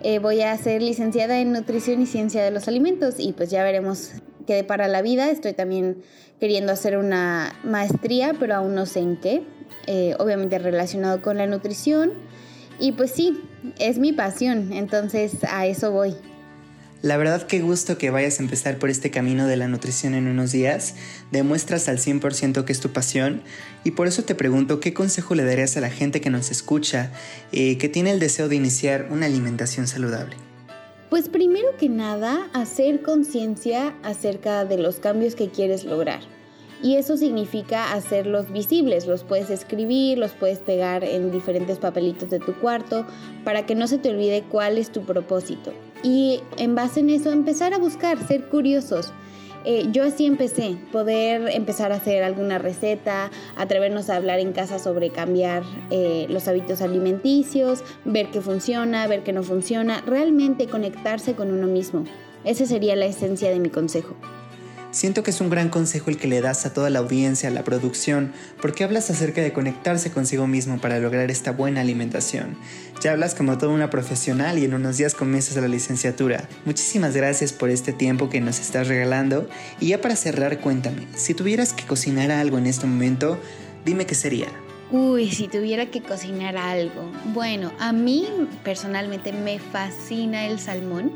Eh, 0.04 0.20
voy 0.20 0.44
a 0.44 0.56
ser 0.56 0.84
licenciada 0.84 1.40
en 1.40 1.52
nutrición 1.52 2.00
y 2.00 2.06
ciencia 2.06 2.44
de 2.44 2.52
los 2.52 2.68
alimentos 2.68 3.16
y 3.18 3.34
pues 3.34 3.50
ya 3.50 3.64
veremos 3.64 4.12
qué 4.46 4.64
para 4.64 4.88
la 4.88 5.02
vida. 5.02 5.32
Estoy 5.32 5.54
también 5.54 6.04
queriendo 6.40 6.74
hacer 6.74 6.96
una 6.96 7.60
maestría, 7.64 8.36
pero 8.40 8.54
aún 8.54 8.76
no 8.76 8.86
sé 8.86 9.00
en 9.00 9.18
qué. 9.18 9.42
Eh, 9.88 10.14
obviamente 10.20 10.60
relacionado 10.60 11.24
con 11.24 11.40
la 11.40 11.48
nutrición. 11.48 12.14
Y 12.80 12.92
pues 12.92 13.10
sí, 13.10 13.42
es 13.80 13.98
mi 13.98 14.14
pasión, 14.14 14.74
entonces 14.74 15.44
a 15.50 15.66
eso 15.66 15.92
voy. 15.92 16.14
La 17.04 17.18
verdad 17.18 17.46
qué 17.46 17.60
gusto 17.60 17.98
que 17.98 18.12
vayas 18.12 18.40
a 18.40 18.44
empezar 18.44 18.80
por 18.80 18.90
este 18.90 19.12
camino 19.12 19.46
de 19.46 19.58
la 19.58 19.68
nutrición 19.68 20.14
en 20.16 20.26
unos 20.26 20.54
días. 20.54 20.96
Demuestras 21.32 21.90
al 21.90 21.98
100% 21.98 22.64
que 22.64 22.72
es 22.72 22.80
tu 22.80 22.94
pasión 22.94 23.42
y 23.84 23.92
por 23.92 24.08
eso 24.08 24.24
te 24.24 24.36
pregunto 24.36 24.80
qué 24.80 24.94
consejo 24.94 25.36
le 25.36 25.44
darías 25.44 25.76
a 25.76 25.82
la 25.82 25.90
gente 25.90 26.22
que 26.22 26.30
nos 26.30 26.50
escucha, 26.50 27.12
eh, 27.52 27.78
que 27.78 27.90
tiene 27.90 28.12
el 28.12 28.22
deseo 28.22 28.48
de 28.48 28.56
iniciar 28.56 29.10
una 29.12 29.26
alimentación 29.26 29.86
saludable. 29.86 30.38
Pues 31.10 31.28
primero 31.28 31.76
que 31.78 31.90
nada, 31.90 32.50
hacer 32.54 33.02
conciencia 33.02 33.94
acerca 34.02 34.64
de 34.64 34.78
los 34.78 34.96
cambios 34.96 35.36
que 35.36 35.50
quieres 35.50 35.84
lograr. 35.84 36.22
Y 36.82 36.96
eso 36.96 37.18
significa 37.18 37.92
hacerlos 37.92 38.50
visibles, 38.50 39.08
los 39.08 39.26
puedes 39.26 39.50
escribir, 39.50 40.18
los 40.18 40.32
puedes 40.32 40.60
pegar 40.60 41.04
en 41.04 41.34
diferentes 41.34 41.80
papelitos 41.80 42.30
de 42.30 42.40
tu 42.40 42.54
cuarto 42.54 43.06
para 43.44 43.66
que 43.66 43.76
no 43.76 43.88
se 43.88 43.98
te 43.98 44.10
olvide 44.10 44.46
cuál 44.50 44.78
es 44.78 44.90
tu 44.90 45.02
propósito. 45.06 45.74
Y 46.04 46.42
en 46.58 46.76
base 46.76 47.00
en 47.00 47.10
eso 47.10 47.32
empezar 47.32 47.74
a 47.74 47.78
buscar, 47.78 48.28
ser 48.28 48.46
curiosos. 48.50 49.14
Eh, 49.66 49.88
yo 49.94 50.04
así 50.04 50.26
empecé, 50.26 50.76
poder 50.92 51.50
empezar 51.54 51.94
a 51.94 51.96
hacer 51.96 52.24
alguna 52.24 52.58
receta, 52.58 53.32
atrevernos 53.56 54.10
a 54.10 54.18
hablar 54.18 54.40
en 54.40 54.52
casa 54.52 54.78
sobre 54.78 55.10
cambiar 55.10 55.64
eh, 55.90 56.26
los 56.30 56.50
hábitos 56.50 56.82
alimenticios, 56.82 57.82
ver 58.04 58.30
qué 58.30 58.42
funciona, 58.42 59.08
ver 59.08 59.24
qué 59.24 59.32
no 59.32 59.42
funciona, 59.42 60.02
realmente 60.06 60.68
conectarse 60.68 61.34
con 61.36 61.52
uno 61.52 61.68
mismo. 61.68 62.04
Esa 62.44 62.66
sería 62.66 62.98
la 62.98 63.06
esencia 63.06 63.50
de 63.52 63.60
mi 63.60 63.70
consejo. 63.70 64.16
Siento 64.94 65.24
que 65.24 65.32
es 65.32 65.42
un 65.42 65.50
gran 65.50 65.70
consejo 65.70 66.12
el 66.12 66.18
que 66.18 66.28
le 66.28 66.40
das 66.40 66.68
a 66.68 66.72
toda 66.72 66.92
la 66.92 67.00
audiencia, 67.00 67.50
a 67.50 67.52
la 67.52 67.64
producción, 67.64 68.32
porque 68.62 68.84
hablas 68.84 69.10
acerca 69.10 69.42
de 69.42 69.52
conectarse 69.52 70.12
consigo 70.12 70.46
mismo 70.46 70.80
para 70.80 71.00
lograr 71.00 71.32
esta 71.32 71.52
buena 71.52 71.82
alimentación. 71.82 72.56
Ya 73.02 73.14
hablas 73.14 73.34
como 73.34 73.58
toda 73.58 73.74
una 73.74 73.90
profesional 73.90 74.60
y 74.60 74.66
en 74.66 74.76
unos 74.76 74.98
días 74.98 75.16
comienzas 75.16 75.58
la 75.58 75.68
licenciatura. 75.68 76.48
Muchísimas 76.66 77.16
gracias 77.16 77.54
por 77.54 77.72
este 77.72 77.92
tiempo 77.92 78.30
que 78.30 78.40
nos 78.40 78.60
estás 78.60 78.88
regalando. 78.88 79.50
Y 79.80 79.88
ya 79.88 80.00
para 80.00 80.16
cerrar, 80.16 80.60
cuéntame, 80.60 81.08
si 81.16 81.34
tuvieras 81.34 81.74
que 81.74 81.88
cocinar 81.88 82.30
algo 82.30 82.60
en 82.60 82.68
este 82.68 82.86
momento, 82.86 83.40
dime 83.86 84.06
qué 84.06 84.14
sería. 84.14 84.63
Uy, 84.94 85.32
si 85.32 85.48
tuviera 85.48 85.88
que 85.88 86.04
cocinar 86.04 86.56
algo. 86.56 87.12
Bueno, 87.34 87.72
a 87.80 87.92
mí 87.92 88.28
personalmente 88.64 89.34
me 89.34 89.58
fascina 89.58 90.46
el 90.46 90.60
salmón. 90.60 91.12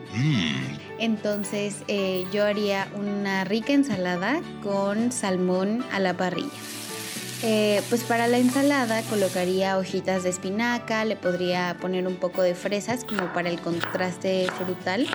Entonces 0.97 1.83
eh, 1.87 2.25
yo 2.33 2.43
haría 2.43 2.87
una 2.95 3.43
rica 3.43 3.73
ensalada 3.73 4.41
con 4.63 5.11
salmón 5.11 5.85
a 5.91 5.99
la 5.99 6.15
parrilla. 6.15 6.49
Eh, 7.43 7.83
pues 7.89 8.03
para 8.03 8.27
la 8.27 8.39
ensalada 8.39 9.03
colocaría 9.03 9.77
hojitas 9.77 10.23
de 10.23 10.29
espinaca, 10.29 11.05
le 11.05 11.15
podría 11.15 11.77
poner 11.79 12.07
un 12.07 12.15
poco 12.15 12.41
de 12.41 12.55
fresas 12.55 13.05
como 13.05 13.31
para 13.31 13.51
el 13.51 13.61
contraste 13.61 14.47
frutal. 14.57 15.05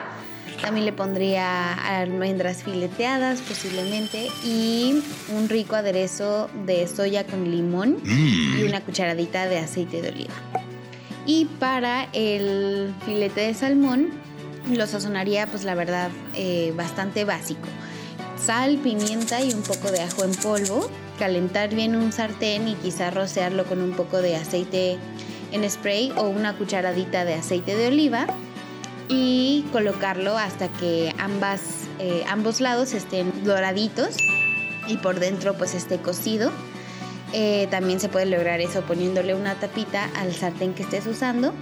También 0.62 0.86
le 0.86 0.92
pondría 0.92 1.72
almendras 1.74 2.62
fileteadas 2.62 3.40
posiblemente 3.40 4.28
y 4.44 5.02
un 5.34 5.48
rico 5.48 5.74
aderezo 5.74 6.48
de 6.64 6.86
soya 6.86 7.26
con 7.26 7.50
limón 7.50 7.98
y 8.06 8.62
una 8.62 8.80
cucharadita 8.80 9.48
de 9.48 9.58
aceite 9.58 10.00
de 10.00 10.10
oliva. 10.10 10.34
Y 11.26 11.46
para 11.58 12.08
el 12.12 12.94
filete 13.04 13.40
de 13.40 13.54
salmón 13.54 14.10
lo 14.72 14.86
sazonaría 14.86 15.48
pues 15.48 15.64
la 15.64 15.74
verdad 15.74 16.10
eh, 16.34 16.72
bastante 16.76 17.24
básico. 17.24 17.68
Sal, 18.40 18.78
pimienta 18.78 19.42
y 19.42 19.52
un 19.52 19.62
poco 19.62 19.90
de 19.90 20.00
ajo 20.00 20.24
en 20.24 20.32
polvo. 20.32 20.88
Calentar 21.18 21.74
bien 21.74 21.96
un 21.96 22.12
sartén 22.12 22.68
y 22.68 22.74
quizá 22.74 23.10
rociarlo 23.10 23.64
con 23.64 23.82
un 23.82 23.92
poco 23.92 24.18
de 24.18 24.36
aceite 24.36 24.96
en 25.50 25.68
spray 25.68 26.12
o 26.16 26.28
una 26.28 26.56
cucharadita 26.56 27.24
de 27.24 27.34
aceite 27.34 27.76
de 27.76 27.88
oliva 27.88 28.26
y 29.12 29.66
colocarlo 29.72 30.38
hasta 30.38 30.68
que 30.68 31.14
ambas, 31.18 31.60
eh, 31.98 32.24
ambos 32.28 32.60
lados 32.60 32.94
estén 32.94 33.44
doraditos 33.44 34.16
y 34.88 34.96
por 34.96 35.20
dentro 35.20 35.54
pues 35.54 35.74
esté 35.74 35.98
cocido. 35.98 36.50
Eh, 37.34 37.66
también 37.70 38.00
se 38.00 38.08
puede 38.08 38.26
lograr 38.26 38.60
eso 38.60 38.82
poniéndole 38.82 39.34
una 39.34 39.54
tapita 39.54 40.08
al 40.16 40.34
sartén 40.34 40.74
que 40.74 40.82
estés 40.82 41.06
usando 41.06 41.52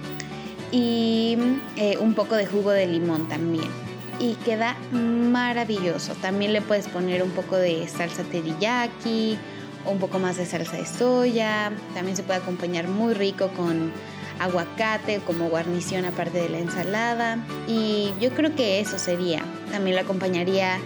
y 0.71 1.37
eh, 1.75 1.97
un 1.97 2.13
poco 2.13 2.35
de 2.35 2.45
jugo 2.45 2.71
de 2.71 2.87
limón 2.87 3.27
también. 3.27 3.69
Y 4.19 4.35
queda 4.45 4.77
maravilloso. 4.91 6.13
También 6.21 6.53
le 6.53 6.61
puedes 6.61 6.87
poner 6.87 7.23
un 7.23 7.31
poco 7.31 7.57
de 7.57 7.87
salsa 7.87 8.23
teriyaki 8.23 9.37
un 9.85 9.97
poco 9.97 10.19
más 10.19 10.37
de 10.37 10.45
salsa 10.45 10.77
de 10.77 10.85
soya. 10.85 11.71
También 11.93 12.15
se 12.15 12.23
puede 12.23 12.39
acompañar 12.39 12.87
muy 12.87 13.13
rico 13.13 13.49
con 13.49 13.91
aguacate 14.41 15.19
como 15.19 15.49
guarnición 15.49 16.03
aparte 16.05 16.41
de 16.41 16.49
la 16.49 16.57
ensalada. 16.57 17.37
Y 17.67 18.13
yo 18.19 18.31
creo 18.31 18.55
que 18.55 18.79
eso 18.79 18.97
sería. 18.97 19.43
También 19.71 19.95
lo 19.95 20.01
acompañaría 20.01 20.79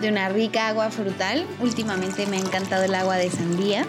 de 0.00 0.08
una 0.08 0.28
rica 0.28 0.68
agua 0.68 0.90
frutal. 0.90 1.44
Últimamente 1.60 2.26
me 2.26 2.36
ha 2.36 2.40
encantado 2.40 2.84
el 2.84 2.94
agua 2.94 3.16
de 3.16 3.30
sandía. 3.30 3.84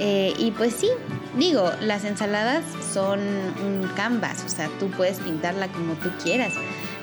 Eh, 0.00 0.32
y 0.38 0.52
pues 0.52 0.74
sí, 0.74 0.88
digo, 1.36 1.70
las 1.80 2.04
ensaladas 2.04 2.64
son 2.92 3.20
un 3.20 3.90
canvas, 3.96 4.44
o 4.46 4.48
sea, 4.48 4.68
tú 4.78 4.88
puedes 4.90 5.18
pintarla 5.18 5.68
como 5.68 5.94
tú 5.94 6.08
quieras. 6.22 6.52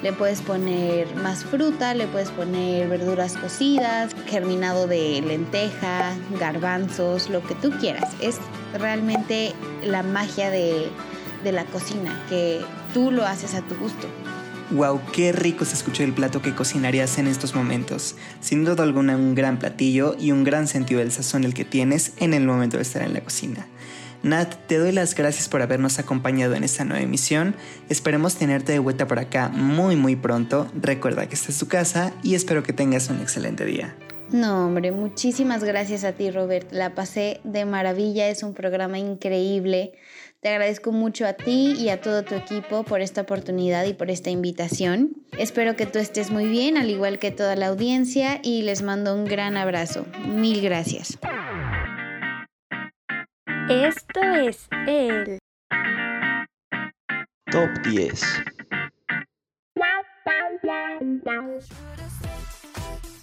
Le 0.02 0.14
puedes 0.14 0.42
poner 0.42 1.14
más 1.16 1.44
fruta, 1.44 1.94
le 1.94 2.08
puedes 2.08 2.30
poner 2.30 2.88
verduras 2.88 3.36
cocidas, 3.38 4.16
germinado 4.28 4.88
de 4.88 5.22
lenteja, 5.22 6.14
garbanzos, 6.40 7.30
lo 7.30 7.42
que 7.44 7.56
tú 7.56 7.72
quieras. 7.80 8.14
Es 8.22 8.38
realmente 8.78 9.54
la 9.84 10.04
magia 10.04 10.50
de, 10.52 10.90
de 11.46 11.54
la 11.54 11.64
cocina, 11.64 12.26
que 12.28 12.60
tú 12.94 13.12
lo 13.12 13.26
haces 13.26 13.54
a 13.54 13.62
tu 13.62 13.76
gusto. 13.76 14.10
Wow, 14.72 15.00
qué 15.14 15.32
rico 15.32 15.64
se 15.64 15.76
escuchó 15.76 16.04
el 16.04 16.12
plato 16.12 16.42
que 16.42 16.56
cocinarías 16.56 17.20
en 17.20 17.28
estos 17.28 17.54
momentos. 17.54 18.16
Sin 18.42 18.66
duda 18.66 18.84
alguna 18.84 19.16
un 19.16 19.36
gran 19.36 19.60
platillo 19.60 20.16
y 20.20 20.32
un 20.32 20.44
gran 20.44 20.68
sentido 20.68 21.00
del 21.00 21.12
sazón 21.12 21.44
el 21.44 21.54
que 21.54 21.66
tienes 21.66 22.14
en 22.18 22.34
el 22.34 22.46
momento 22.46 22.78
de 22.78 22.84
estar 22.84 23.04
en 23.04 23.14
la 23.14 23.22
cocina. 23.22 23.68
Nat, 24.24 24.56
te 24.66 24.80
doy 24.80 24.92
las 24.92 25.14
gracias 25.14 25.48
por 25.48 25.62
habernos 25.62 26.00
acompañado 26.00 26.56
en 26.56 26.64
esta 26.64 26.84
nueva 26.84 27.04
emisión. 27.04 27.56
Esperemos 27.90 28.38
tenerte 28.38 28.72
de 28.72 28.80
vuelta 28.80 29.08
por 29.08 29.20
acá 29.20 29.50
muy 29.50 29.96
muy 29.96 30.16
pronto. 30.16 30.68
Recuerda 30.82 31.28
que 31.28 31.36
esta 31.36 31.52
es 31.52 31.60
tu 31.60 31.68
casa 31.68 32.12
y 32.24 32.34
espero 32.34 32.64
que 32.64 32.74
tengas 32.74 33.08
un 33.12 33.22
excelente 33.22 33.66
día. 33.66 33.96
No, 34.32 34.66
hombre, 34.66 34.92
muchísimas 34.92 35.64
gracias 35.64 36.04
a 36.04 36.14
ti, 36.14 36.32
Robert. 36.32 36.72
La 36.72 36.96
pasé 36.96 37.40
de 37.44 37.66
maravilla, 37.66 38.28
es 38.28 38.42
un 38.42 38.56
programa 38.56 38.98
increíble. 38.98 39.94
Te 40.46 40.52
agradezco 40.52 40.92
mucho 40.92 41.26
a 41.26 41.34
ti 41.34 41.72
y 41.72 41.90
a 41.90 42.02
todo 42.02 42.24
tu 42.24 42.36
equipo 42.36 42.84
por 42.84 43.02
esta 43.02 43.22
oportunidad 43.22 43.84
y 43.86 43.96
por 43.96 44.12
esta 44.12 44.30
invitación. 44.30 45.16
Espero 45.40 45.76
que 45.76 45.88
tú 45.88 45.98
estés 45.98 46.30
muy 46.30 46.46
bien, 46.46 46.78
al 46.78 46.88
igual 46.92 47.18
que 47.18 47.32
toda 47.32 47.56
la 47.56 47.66
audiencia, 47.66 48.42
y 48.44 48.62
les 48.62 48.84
mando 48.84 49.16
un 49.16 49.26
gran 49.26 49.58
abrazo. 49.58 50.06
Mil 50.28 50.62
gracias. 50.62 51.18
Esto 53.72 54.22
es 54.22 54.68
el 54.86 55.40
Top 57.50 57.70
10. 57.84 58.22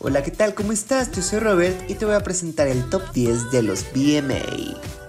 Hola, 0.00 0.24
¿qué 0.24 0.32
tal? 0.32 0.54
¿Cómo 0.54 0.72
estás? 0.72 1.12
Yo 1.12 1.22
soy 1.22 1.38
Robert 1.38 1.88
y 1.88 1.94
te 1.94 2.04
voy 2.04 2.16
a 2.16 2.20
presentar 2.24 2.66
el 2.66 2.90
top 2.90 3.12
10 3.12 3.52
de 3.52 3.62
los 3.62 3.84
BMA. 3.92 5.01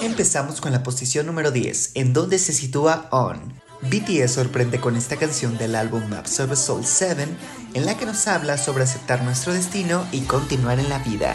Empezamos 0.00 0.60
con 0.60 0.72
la 0.72 0.82
posición 0.82 1.26
número 1.26 1.50
10, 1.50 1.92
en 1.94 2.12
donde 2.12 2.38
se 2.38 2.52
sitúa 2.52 3.08
On. 3.10 3.54
BTS 3.82 4.30
sorprende 4.30 4.78
con 4.78 4.94
esta 4.94 5.16
canción 5.16 5.56
del 5.56 5.74
álbum 5.74 6.06
Maps 6.08 6.40
of 6.40 6.56
Soul 6.58 6.84
7, 6.84 7.26
en 7.74 7.86
la 7.86 7.96
que 7.96 8.04
nos 8.04 8.26
habla 8.26 8.58
sobre 8.58 8.84
aceptar 8.84 9.22
nuestro 9.22 9.52
destino 9.54 10.06
y 10.12 10.22
continuar 10.22 10.78
en 10.80 10.88
la 10.90 10.98
vida. 10.98 11.34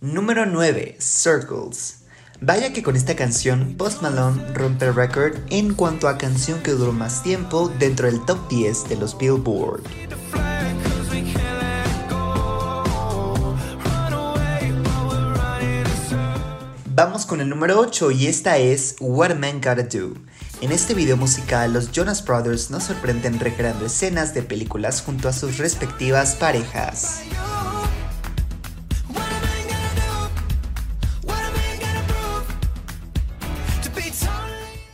Número 0.00 0.46
9, 0.46 0.96
Circles. 1.00 2.00
Vaya 2.40 2.72
que 2.72 2.82
con 2.82 2.96
esta 2.96 3.14
canción 3.14 3.74
Post 3.76 4.02
Malone 4.02 4.52
rompe 4.52 4.86
el 4.86 4.94
récord 4.94 5.36
en 5.50 5.74
cuanto 5.74 6.08
a 6.08 6.18
canción 6.18 6.62
que 6.62 6.72
duró 6.72 6.92
más 6.92 7.22
tiempo 7.22 7.70
dentro 7.78 8.06
del 8.06 8.24
top 8.24 8.48
10 8.48 8.88
de 8.88 8.96
los 8.96 9.16
Billboard. 9.16 9.82
Vamos 16.96 17.26
con 17.26 17.40
el 17.40 17.48
número 17.48 17.80
8 17.80 18.12
y 18.12 18.28
esta 18.28 18.56
es 18.58 18.94
What 19.00 19.32
a 19.32 19.34
Man 19.34 19.60
Gotta 19.60 19.82
Do. 19.82 20.14
En 20.60 20.70
este 20.70 20.94
video 20.94 21.16
musical, 21.16 21.72
los 21.72 21.90
Jonas 21.90 22.24
Brothers 22.24 22.70
nos 22.70 22.84
sorprenden 22.84 23.40
recreando 23.40 23.86
escenas 23.86 24.32
de 24.32 24.44
películas 24.44 25.02
junto 25.02 25.28
a 25.28 25.32
sus 25.32 25.58
respectivas 25.58 26.36
parejas. 26.36 27.22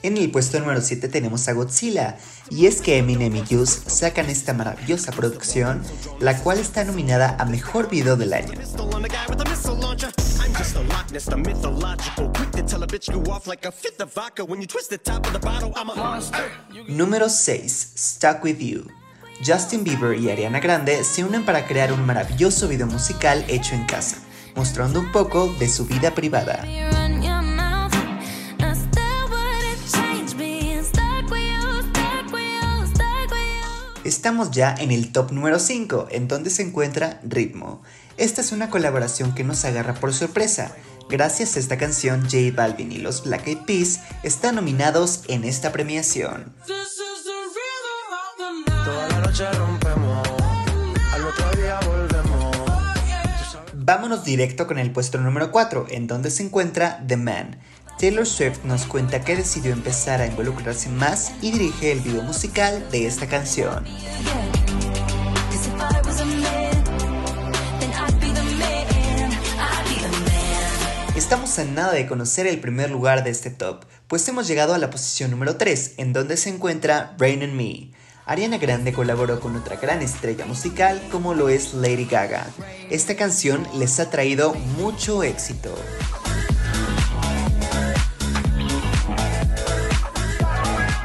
En 0.03 0.17
el 0.17 0.31
puesto 0.31 0.59
número 0.59 0.81
7 0.81 1.07
tenemos 1.11 1.47
a 1.49 1.53
Godzilla, 1.53 2.17
y 2.49 2.65
es 2.65 2.81
que 2.81 2.97
Eminem 2.97 3.37
y 3.37 3.45
Juice 3.45 3.91
sacan 3.91 4.31
esta 4.31 4.55
maravillosa 4.55 5.13
producción, 5.13 5.83
la 6.19 6.39
cual 6.39 6.61
está 6.61 6.83
nominada 6.85 7.37
a 7.39 7.45
Mejor 7.45 7.91
Video 7.91 8.17
del 8.17 8.33
Año. 8.33 8.55
Número 16.89 17.29
6. 17.29 17.93
Stuck 17.97 18.45
With 18.45 18.59
You. 18.59 18.85
Justin 19.45 19.85
Bieber 19.85 20.19
y 20.19 20.31
Ariana 20.31 20.61
Grande 20.61 21.03
se 21.03 21.25
unen 21.25 21.45
para 21.45 21.67
crear 21.67 21.93
un 21.93 22.05
maravilloso 22.05 22.69
video 22.69 22.87
musical 22.87 23.45
hecho 23.49 23.75
en 23.75 23.85
casa, 23.87 24.19
mostrando 24.55 25.01
un 25.01 25.11
poco 25.13 25.49
de 25.59 25.69
su 25.69 25.87
vida 25.87 26.15
privada. 26.15 26.65
Estamos 34.05 34.51
ya 34.51 34.75
en 34.79 34.91
el 34.91 35.13
top 35.13 35.31
número 35.31 35.59
5, 35.59 36.09
en 36.11 36.27
donde 36.27 36.51
se 36.51 36.63
encuentra 36.63 37.21
Ritmo. 37.23 37.83
Esta 38.17 38.41
es 38.41 38.53
una 38.53 38.71
colaboración 38.71 39.35
que 39.35 39.45
nos 39.45 39.65
agarra 39.65 39.95
por 39.95 40.13
sorpresa. 40.13 40.75
Gracias 41.09 41.57
a 41.57 41.61
esta 41.61 41.77
canción, 41.77 42.23
J 42.23 42.55
Balvin 42.55 42.93
y 42.93 42.99
los 42.99 43.25
Black 43.25 43.47
Eyed 43.47 43.65
Peas 43.67 44.01
están 44.23 44.55
nominados 44.55 45.25
en 45.29 45.45
esta 45.45 45.73
premiación. 45.73 46.55
Vámonos 53.75 54.25
directo 54.25 54.69
con 54.69 54.79
el 54.79 54.93
puesto 54.93 55.19
número 55.19 55.51
4, 55.51 55.87
en 55.91 56.07
donde 56.07 56.31
se 56.31 56.45
encuentra 56.45 57.03
The 57.09 57.17
Man. 57.17 57.59
Taylor 57.99 58.25
Swift 58.27 58.65
nos 58.65 58.87
cuenta 58.87 59.25
que 59.25 59.37
decidió 59.37 59.73
empezar 59.73 60.21
a 60.21 60.27
involucrarse 60.27 60.89
más 60.89 61.33
y 61.43 61.51
dirige 61.51 61.93
el 61.93 62.01
video 62.01 62.23
musical 62.23 62.89
de 62.91 63.07
esta 63.07 63.27
canción. 63.27 63.85
Estamos 71.31 71.61
a 71.61 71.65
nada 71.65 71.93
de 71.93 72.09
conocer 72.09 72.49
el 72.49 72.59
primer 72.59 72.91
lugar 72.91 73.23
de 73.23 73.31
este 73.31 73.51
top, 73.51 73.85
pues 74.09 74.27
hemos 74.27 74.49
llegado 74.49 74.75
a 74.75 74.79
la 74.79 74.91
posición 74.91 75.31
número 75.31 75.55
3, 75.55 75.95
en 75.99 76.13
donde 76.13 76.37
se 76.37 76.49
encuentra 76.49 77.15
Rain 77.19 77.45
on 77.45 77.57
Me. 77.57 77.93
Ariana 78.27 78.59
Grande 78.59 78.93
colaboró 78.93 79.39
con 79.39 79.55
otra 79.55 79.77
gran 79.77 80.03
estrella 80.03 80.45
musical 80.45 81.01
como 81.13 81.33
lo 81.35 81.49
es 81.49 81.73
Lady 81.73 82.07
Gaga. 82.07 82.49
Esta 82.91 83.15
canción 83.15 83.65
les 83.77 84.01
ha 84.01 84.11
traído 84.11 84.55
mucho 84.77 85.23
éxito. 85.23 85.73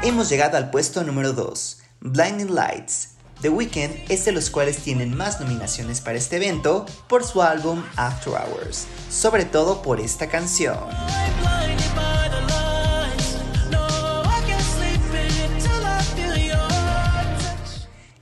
Hemos 0.02 0.28
llegado 0.28 0.56
al 0.56 0.70
puesto 0.70 1.04
número 1.04 1.34
2, 1.34 1.78
Blinding 2.00 2.52
Lights. 2.52 3.15
The 3.42 3.50
Weeknd 3.50 4.10
es 4.10 4.24
de 4.24 4.32
los 4.32 4.48
cuales 4.48 4.78
tienen 4.78 5.14
más 5.14 5.40
nominaciones 5.40 6.00
para 6.00 6.16
este 6.16 6.36
evento 6.36 6.86
por 7.06 7.22
su 7.22 7.42
álbum 7.42 7.82
After 7.96 8.32
Hours, 8.32 8.86
sobre 9.10 9.44
todo 9.44 9.82
por 9.82 10.00
esta 10.00 10.28
canción. 10.28 10.78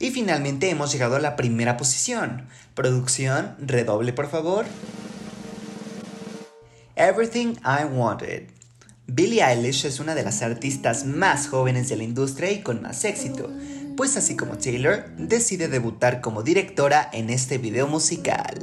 Y 0.00 0.10
finalmente 0.10 0.68
hemos 0.68 0.92
llegado 0.92 1.16
a 1.16 1.20
la 1.20 1.36
primera 1.36 1.76
posición. 1.76 2.46
Producción, 2.74 3.56
redoble 3.58 4.12
por 4.12 4.28
favor. 4.28 4.66
Everything 6.96 7.54
I 7.64 7.84
Wanted. 7.84 8.48
Billie 9.06 9.42
Eilish 9.42 9.84
es 9.84 10.00
una 10.00 10.14
de 10.14 10.22
las 10.22 10.42
artistas 10.42 11.04
más 11.04 11.48
jóvenes 11.48 11.88
de 11.88 11.96
la 11.96 12.04
industria 12.04 12.50
y 12.50 12.62
con 12.62 12.82
más 12.82 13.04
éxito, 13.04 13.50
pues 13.96 14.16
así 14.16 14.36
como 14.36 14.58
Taylor, 14.58 15.04
decide 15.16 15.68
debutar 15.68 16.20
como 16.20 16.42
directora 16.42 17.08
en 17.12 17.30
este 17.30 17.58
video 17.58 17.86
musical. 17.86 18.60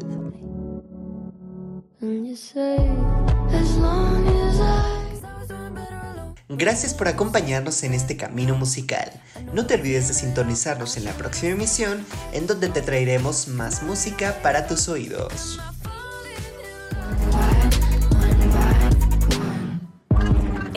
Gracias 6.49 6.93
por 6.93 7.07
acompañarnos 7.07 7.83
en 7.83 7.93
este 7.93 8.17
camino 8.17 8.55
musical. 8.55 9.11
No 9.53 9.65
te 9.65 9.75
olvides 9.75 10.09
de 10.09 10.13
sintonizarnos 10.13 10.97
en 10.97 11.05
la 11.05 11.13
próxima 11.13 11.53
emisión, 11.53 12.05
en 12.33 12.45
donde 12.45 12.69
te 12.69 12.81
traeremos 12.81 13.47
más 13.47 13.83
música 13.83 14.37
para 14.43 14.67
tus 14.67 14.87
oídos. 14.89 15.59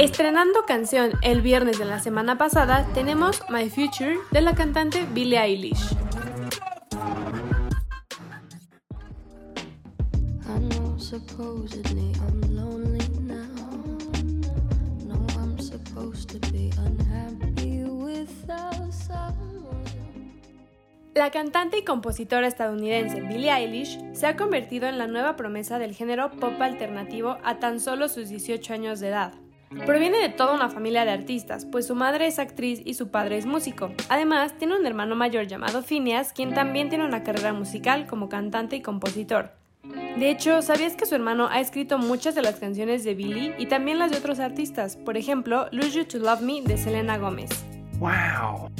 Estrenando 0.05 0.67
canción 0.67 1.13
el 1.23 1.41
viernes 1.41 1.79
de 1.79 1.87
la 1.87 1.99
semana 1.99 2.37
pasada, 2.37 2.87
tenemos 2.93 3.41
My 3.49 3.71
Future 3.71 4.19
de 4.33 4.43
la 4.43 4.55
cantante 4.55 5.07
Billie 5.15 5.41
Eilish. 5.41 5.97
La 21.15 21.31
cantante 21.31 21.79
y 21.79 21.85
compositora 21.85 22.47
estadounidense 22.47 23.23
Billie 23.23 23.51
Eilish 23.51 23.99
se 24.13 24.27
ha 24.27 24.37
convertido 24.37 24.87
en 24.87 24.99
la 24.99 25.07
nueva 25.07 25.37
promesa 25.37 25.79
del 25.79 25.95
género 25.95 26.31
pop 26.33 26.61
alternativo 26.61 27.39
a 27.43 27.59
tan 27.59 27.81
solo 27.81 28.11
sus 28.11 28.29
18 28.29 28.75
años 28.75 29.01
de 29.01 29.09
edad. 29.09 29.44
Proviene 29.87 30.19
de 30.19 30.31
toda 30.31 30.55
una 30.55 30.71
familia 30.71 31.05
de 31.05 31.11
artistas, 31.11 31.67
pues 31.67 31.87
su 31.87 31.95
madre 31.95 32.27
es 32.27 32.39
actriz 32.39 32.81
y 32.85 32.95
su 32.95 33.09
padre 33.09 33.37
es 33.37 33.45
músico. 33.45 33.93
Además, 34.09 34.57
tiene 34.57 34.77
un 34.77 34.87
hermano 34.87 35.15
mayor 35.15 35.47
llamado 35.47 35.83
Phineas, 35.83 36.33
quien 36.33 36.55
también 36.55 36.89
tiene 36.89 37.05
una 37.05 37.23
carrera 37.23 37.53
musical 37.53 38.07
como 38.07 38.29
cantante 38.29 38.77
y 38.77 38.83
compositor. 38.83 39.53
De 40.19 40.31
hecho, 40.31 40.63
¿sabías 40.63 40.97
que 40.97 41.07
su 41.07 41.15
hermano 41.15 41.49
ha 41.51 41.61
escrito 41.61 41.99
muchas 41.99 42.35
de 42.35 42.43
las 42.43 42.57
canciones 42.57 43.05
de 43.05 43.15
Billie 43.15 43.55
y 43.59 43.67
también 43.67 43.99
las 43.99 44.11
de 44.11 44.19
otros 44.19 44.39
artistas? 44.39 44.97
Por 44.97 45.19
ejemplo, 45.19 45.67
Lose 45.73 45.99
You 45.99 46.05
to 46.05 46.19
Love 46.19 46.41
Me 46.41 46.63
de 46.63 46.79
Selena 46.79 47.19
Gomez. 47.19 47.51
¡Wow! 47.99 48.71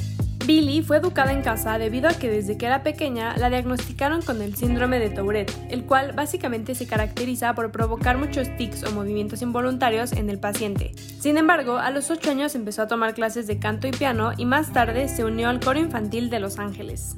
Billy 0.45 0.83
fue 0.83 0.97
educada 0.97 1.31
en 1.31 1.41
casa 1.41 1.79
debido 1.79 2.07
a 2.07 2.13
que 2.13 2.29
desde 2.29 2.55
que 2.55 2.67
era 2.67 2.83
pequeña 2.83 3.35
la 3.37 3.49
diagnosticaron 3.49 4.21
con 4.21 4.43
el 4.43 4.55
síndrome 4.55 4.99
de 4.99 5.09
Tourette, 5.09 5.51
el 5.69 5.85
cual 5.85 6.11
básicamente 6.13 6.75
se 6.75 6.85
caracteriza 6.85 7.55
por 7.55 7.71
provocar 7.71 8.19
muchos 8.19 8.55
tics 8.55 8.83
o 8.83 8.91
movimientos 8.91 9.41
involuntarios 9.41 10.11
en 10.11 10.29
el 10.29 10.39
paciente. 10.39 10.93
Sin 11.19 11.37
embargo, 11.37 11.77
a 11.77 11.89
los 11.89 12.11
8 12.11 12.29
años 12.29 12.53
empezó 12.53 12.83
a 12.83 12.87
tomar 12.87 13.15
clases 13.15 13.47
de 13.47 13.57
canto 13.57 13.87
y 13.87 13.91
piano 13.91 14.33
y 14.37 14.45
más 14.45 14.71
tarde 14.71 15.07
se 15.07 15.25
unió 15.25 15.49
al 15.49 15.59
coro 15.59 15.79
infantil 15.79 16.29
de 16.29 16.39
Los 16.39 16.59
Ángeles. 16.59 17.17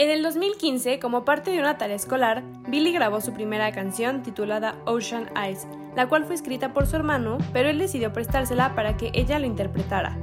En 0.00 0.08
el 0.08 0.22
2015, 0.22 0.98
como 0.98 1.26
parte 1.26 1.50
de 1.50 1.58
una 1.58 1.76
tarea 1.76 1.94
escolar, 1.94 2.42
Billy 2.66 2.90
grabó 2.90 3.20
su 3.20 3.34
primera 3.34 3.70
canción 3.70 4.22
titulada 4.22 4.76
Ocean 4.86 5.28
Eyes, 5.36 5.68
la 5.94 6.08
cual 6.08 6.24
fue 6.24 6.36
escrita 6.36 6.72
por 6.72 6.86
su 6.86 6.96
hermano, 6.96 7.36
pero 7.52 7.68
él 7.68 7.78
decidió 7.78 8.10
prestársela 8.10 8.74
para 8.74 8.96
que 8.96 9.10
ella 9.12 9.38
lo 9.38 9.44
interpretara. 9.44 10.16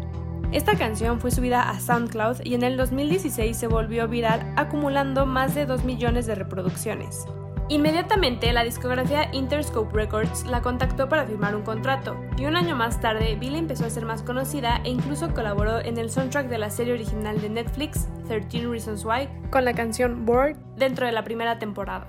Esta 0.51 0.75
canción 0.79 1.21
fue 1.21 1.29
subida 1.29 1.69
a 1.69 1.79
SoundCloud 1.79 2.37
y 2.43 2.55
en 2.55 2.63
el 2.63 2.75
2016 2.75 3.55
se 3.55 3.67
volvió 3.67 4.07
viral 4.07 4.51
acumulando 4.55 5.27
más 5.27 5.53
de 5.53 5.67
2 5.67 5.83
millones 5.83 6.25
de 6.25 6.33
reproducciones. 6.33 7.27
Inmediatamente, 7.69 8.53
la 8.53 8.63
discografía 8.63 9.29
Interscope 9.33 9.93
Records 9.93 10.45
la 10.45 10.61
contactó 10.61 11.09
para 11.09 11.25
firmar 11.25 11.53
un 11.53 11.63
contrato, 11.63 12.15
y 12.37 12.45
un 12.45 12.55
año 12.55 12.77
más 12.77 13.01
tarde, 13.01 13.35
Billie 13.35 13.59
empezó 13.59 13.85
a 13.85 13.89
ser 13.89 14.05
más 14.05 14.21
conocida 14.21 14.79
e 14.85 14.89
incluso 14.89 15.33
colaboró 15.33 15.79
en 15.79 15.97
el 15.97 16.09
soundtrack 16.09 16.47
de 16.47 16.59
la 16.59 16.69
serie 16.69 16.93
original 16.93 17.41
de 17.41 17.49
Netflix, 17.49 18.07
13 18.29 18.67
Reasons 18.67 19.03
Why, 19.03 19.27
con 19.51 19.65
la 19.65 19.73
canción 19.73 20.25
Bored 20.25 20.55
dentro 20.77 21.05
de 21.05 21.11
la 21.11 21.25
primera 21.25 21.59
temporada. 21.59 22.07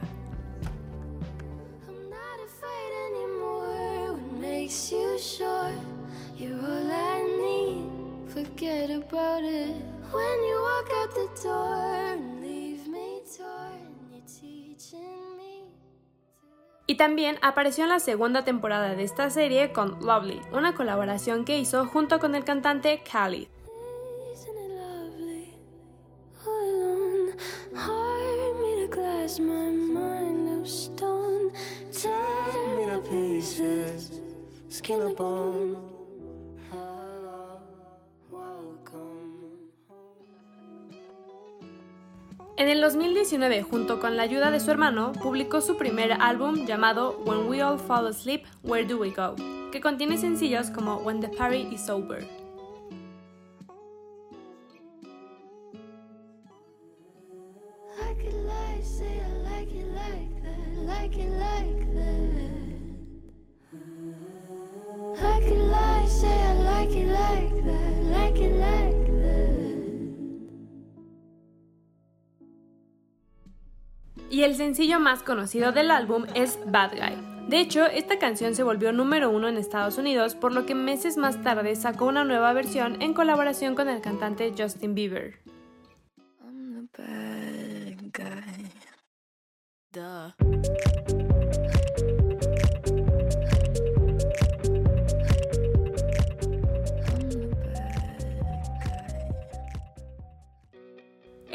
Y 16.90 16.94
también 16.94 17.36
apareció 17.42 17.84
en 17.84 17.90
la 17.90 18.00
segunda 18.00 18.44
temporada 18.44 18.94
de 18.94 19.04
esta 19.04 19.28
serie 19.28 19.72
con 19.74 20.00
Lovely, 20.00 20.40
una 20.52 20.74
colaboración 20.74 21.44
que 21.44 21.58
hizo 21.58 21.84
junto 21.84 22.18
con 22.18 22.34
el 22.34 22.44
cantante 22.44 23.02
Khalid. 23.02 23.46
En 42.58 42.68
el 42.68 42.80
2019, 42.80 43.62
junto 43.62 44.00
con 44.00 44.16
la 44.16 44.24
ayuda 44.24 44.50
de 44.50 44.58
su 44.58 44.72
hermano, 44.72 45.12
publicó 45.12 45.60
su 45.60 45.76
primer 45.76 46.14
álbum 46.20 46.66
llamado 46.66 47.16
When 47.24 47.46
We 47.46 47.62
All 47.62 47.78
Fall 47.78 48.08
Asleep, 48.08 48.42
Where 48.64 48.84
Do 48.84 48.98
We 48.98 49.10
Go, 49.10 49.36
que 49.70 49.80
contiene 49.80 50.18
sencillos 50.18 50.68
como 50.70 50.96
When 50.96 51.20
the 51.20 51.28
Party 51.28 51.68
Is 51.70 51.88
Over. 51.88 52.47
El 74.48 74.56
sencillo 74.56 74.98
más 74.98 75.22
conocido 75.22 75.72
del 75.72 75.90
álbum 75.90 76.24
es 76.34 76.58
Bad 76.66 76.92
Guy. 76.92 77.48
De 77.48 77.60
hecho, 77.60 77.84
esta 77.84 78.18
canción 78.18 78.54
se 78.54 78.62
volvió 78.62 78.92
número 78.92 79.28
uno 79.28 79.46
en 79.46 79.58
Estados 79.58 79.98
Unidos, 79.98 80.34
por 80.34 80.54
lo 80.54 80.64
que 80.64 80.74
meses 80.74 81.18
más 81.18 81.42
tarde 81.42 81.76
sacó 81.76 82.06
una 82.06 82.24
nueva 82.24 82.54
versión 82.54 83.02
en 83.02 83.12
colaboración 83.12 83.74
con 83.74 83.90
el 83.90 84.00
cantante 84.00 84.54
Justin 84.56 84.94
Bieber. 84.94 85.38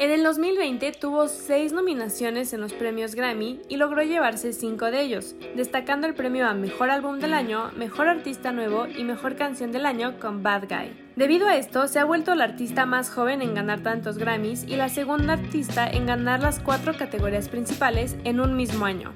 En 0.04 0.10
el 0.10 0.22
2020 0.22 0.92
tuvo 0.92 1.28
seis 1.28 1.72
nominaciones 1.72 2.52
en 2.52 2.60
los 2.60 2.74
premios 2.74 3.14
Grammy 3.14 3.62
y 3.70 3.78
logró 3.78 4.02
llevarse 4.02 4.52
cinco 4.52 4.90
de 4.90 5.00
ellos, 5.00 5.34
destacando 5.56 6.06
el 6.06 6.12
premio 6.12 6.46
a 6.46 6.52
Mejor 6.52 6.90
Álbum 6.90 7.20
del 7.20 7.32
Año, 7.32 7.70
Mejor 7.74 8.08
Artista 8.08 8.52
Nuevo 8.52 8.86
y 8.86 9.02
Mejor 9.02 9.34
Canción 9.36 9.72
del 9.72 9.86
Año 9.86 10.20
con 10.20 10.42
Bad 10.42 10.64
Guy. 10.68 10.94
Debido 11.16 11.48
a 11.48 11.56
esto, 11.56 11.88
se 11.88 12.00
ha 12.00 12.04
vuelto 12.04 12.34
la 12.34 12.44
artista 12.44 12.84
más 12.84 13.08
joven 13.08 13.40
en 13.40 13.54
ganar 13.54 13.82
tantos 13.82 14.18
Grammys 14.18 14.64
y 14.64 14.76
la 14.76 14.90
segunda 14.90 15.32
artista 15.32 15.88
en 15.88 16.04
ganar 16.04 16.40
las 16.40 16.60
cuatro 16.60 16.92
categorías 16.98 17.48
principales 17.48 18.14
en 18.24 18.40
un 18.40 18.56
mismo 18.56 18.84
año. 18.84 19.14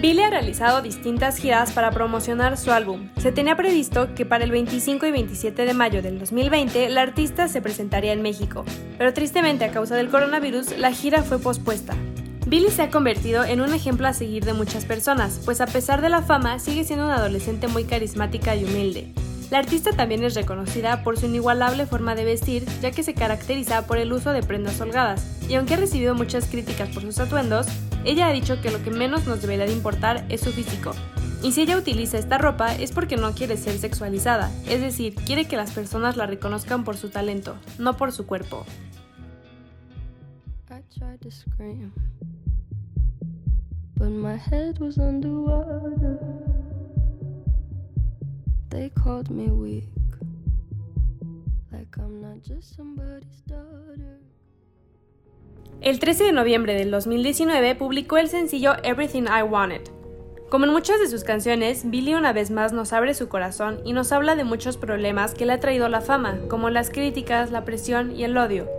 Billy 0.00 0.22
ha 0.22 0.30
realizado 0.30 0.82
distintas 0.82 1.36
giras 1.36 1.72
para 1.72 1.90
promocionar 1.90 2.56
su 2.56 2.72
álbum. 2.72 3.08
Se 3.18 3.30
tenía 3.30 3.56
previsto 3.56 4.14
que 4.14 4.26
para 4.26 4.44
el 4.44 4.50
25 4.50 5.06
y 5.06 5.12
27 5.12 5.64
de 5.64 5.74
mayo 5.74 6.02
del 6.02 6.18
2020 6.18 6.88
la 6.88 7.02
artista 7.02 7.46
se 7.48 7.62
presentaría 7.62 8.12
en 8.12 8.22
México, 8.22 8.64
pero 8.98 9.12
tristemente 9.12 9.64
a 9.64 9.70
causa 9.70 9.94
del 9.94 10.08
coronavirus 10.08 10.78
la 10.78 10.92
gira 10.92 11.22
fue 11.22 11.38
pospuesta. 11.38 11.94
Billy 12.46 12.70
se 12.70 12.82
ha 12.82 12.90
convertido 12.90 13.44
en 13.44 13.60
un 13.60 13.72
ejemplo 13.72 14.08
a 14.08 14.12
seguir 14.12 14.44
de 14.44 14.52
muchas 14.52 14.84
personas, 14.84 15.40
pues 15.44 15.60
a 15.60 15.66
pesar 15.66 16.02
de 16.02 16.08
la 16.08 16.22
fama 16.22 16.58
sigue 16.58 16.84
siendo 16.84 17.06
una 17.06 17.16
adolescente 17.16 17.68
muy 17.68 17.84
carismática 17.84 18.56
y 18.56 18.64
humilde. 18.64 19.12
La 19.52 19.58
artista 19.58 19.92
también 19.92 20.24
es 20.24 20.34
reconocida 20.34 21.02
por 21.02 21.18
su 21.18 21.26
inigualable 21.26 21.84
forma 21.84 22.14
de 22.14 22.24
vestir, 22.24 22.64
ya 22.80 22.90
que 22.90 23.02
se 23.02 23.12
caracteriza 23.12 23.86
por 23.86 23.98
el 23.98 24.10
uso 24.10 24.30
de 24.32 24.42
prendas 24.42 24.80
holgadas, 24.80 25.26
y 25.46 25.56
aunque 25.56 25.74
ha 25.74 25.76
recibido 25.76 26.14
muchas 26.14 26.46
críticas 26.46 26.88
por 26.88 27.02
sus 27.02 27.18
atuendos, 27.18 27.66
ella 28.06 28.28
ha 28.28 28.32
dicho 28.32 28.62
que 28.62 28.70
lo 28.70 28.82
que 28.82 28.90
menos 28.90 29.26
nos 29.26 29.42
debería 29.42 29.66
de 29.66 29.74
importar 29.74 30.24
es 30.30 30.40
su 30.40 30.52
físico. 30.52 30.92
Y 31.42 31.52
si 31.52 31.60
ella 31.60 31.76
utiliza 31.76 32.16
esta 32.16 32.38
ropa 32.38 32.74
es 32.74 32.92
porque 32.92 33.18
no 33.18 33.34
quiere 33.34 33.58
ser 33.58 33.76
sexualizada, 33.76 34.50
es 34.70 34.80
decir, 34.80 35.16
quiere 35.16 35.44
que 35.44 35.58
las 35.58 35.72
personas 35.72 36.16
la 36.16 36.24
reconozcan 36.26 36.82
por 36.82 36.96
su 36.96 37.10
talento, 37.10 37.54
no 37.78 37.98
por 37.98 38.10
su 38.10 38.24
cuerpo. 38.24 38.64
El 55.82 55.98
13 55.98 56.24
de 56.24 56.32
noviembre 56.32 56.74
del 56.74 56.90
2019 56.90 57.74
publicó 57.74 58.16
el 58.16 58.28
sencillo 58.28 58.74
Everything 58.82 59.24
I 59.24 59.42
Wanted. 59.42 59.82
Como 60.48 60.64
en 60.64 60.72
muchas 60.72 61.00
de 61.00 61.08
sus 61.08 61.22
canciones, 61.22 61.90
Billy 61.90 62.14
una 62.14 62.32
vez 62.32 62.50
más 62.50 62.72
nos 62.72 62.94
abre 62.94 63.12
su 63.12 63.28
corazón 63.28 63.80
y 63.84 63.92
nos 63.92 64.10
habla 64.10 64.36
de 64.36 64.44
muchos 64.44 64.78
problemas 64.78 65.34
que 65.34 65.44
le 65.44 65.52
ha 65.52 65.60
traído 65.60 65.88
la 65.88 66.00
fama, 66.00 66.38
como 66.48 66.70
las 66.70 66.88
críticas, 66.88 67.50
la 67.50 67.66
presión 67.66 68.12
y 68.12 68.24
el 68.24 68.38
odio. 68.38 68.70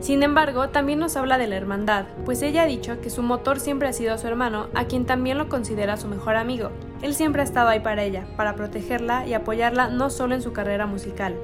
Sin 0.00 0.22
embargo, 0.22 0.70
también 0.70 0.98
nos 0.98 1.16
habla 1.16 1.36
de 1.36 1.46
la 1.46 1.56
hermandad, 1.56 2.06
pues 2.24 2.40
ella 2.40 2.62
ha 2.62 2.66
dicho 2.66 3.00
que 3.02 3.10
su 3.10 3.22
motor 3.22 3.60
siempre 3.60 3.88
ha 3.88 3.92
sido 3.92 4.16
su 4.16 4.26
hermano, 4.26 4.68
a 4.74 4.86
quien 4.86 5.04
también 5.04 5.36
lo 5.36 5.48
considera 5.48 5.96
su 5.96 6.08
mejor 6.08 6.36
amigo. 6.36 6.70
Él 7.02 7.14
siempre 7.14 7.42
ha 7.42 7.44
estado 7.44 7.68
ahí 7.68 7.80
para 7.80 8.04
ella, 8.04 8.26
para 8.36 8.54
protegerla 8.54 9.26
y 9.26 9.34
apoyarla 9.34 9.88
no 9.88 10.08
solo 10.08 10.34
en 10.34 10.42
su 10.42 10.52
carrera 10.52 10.86
musical. 10.86 11.36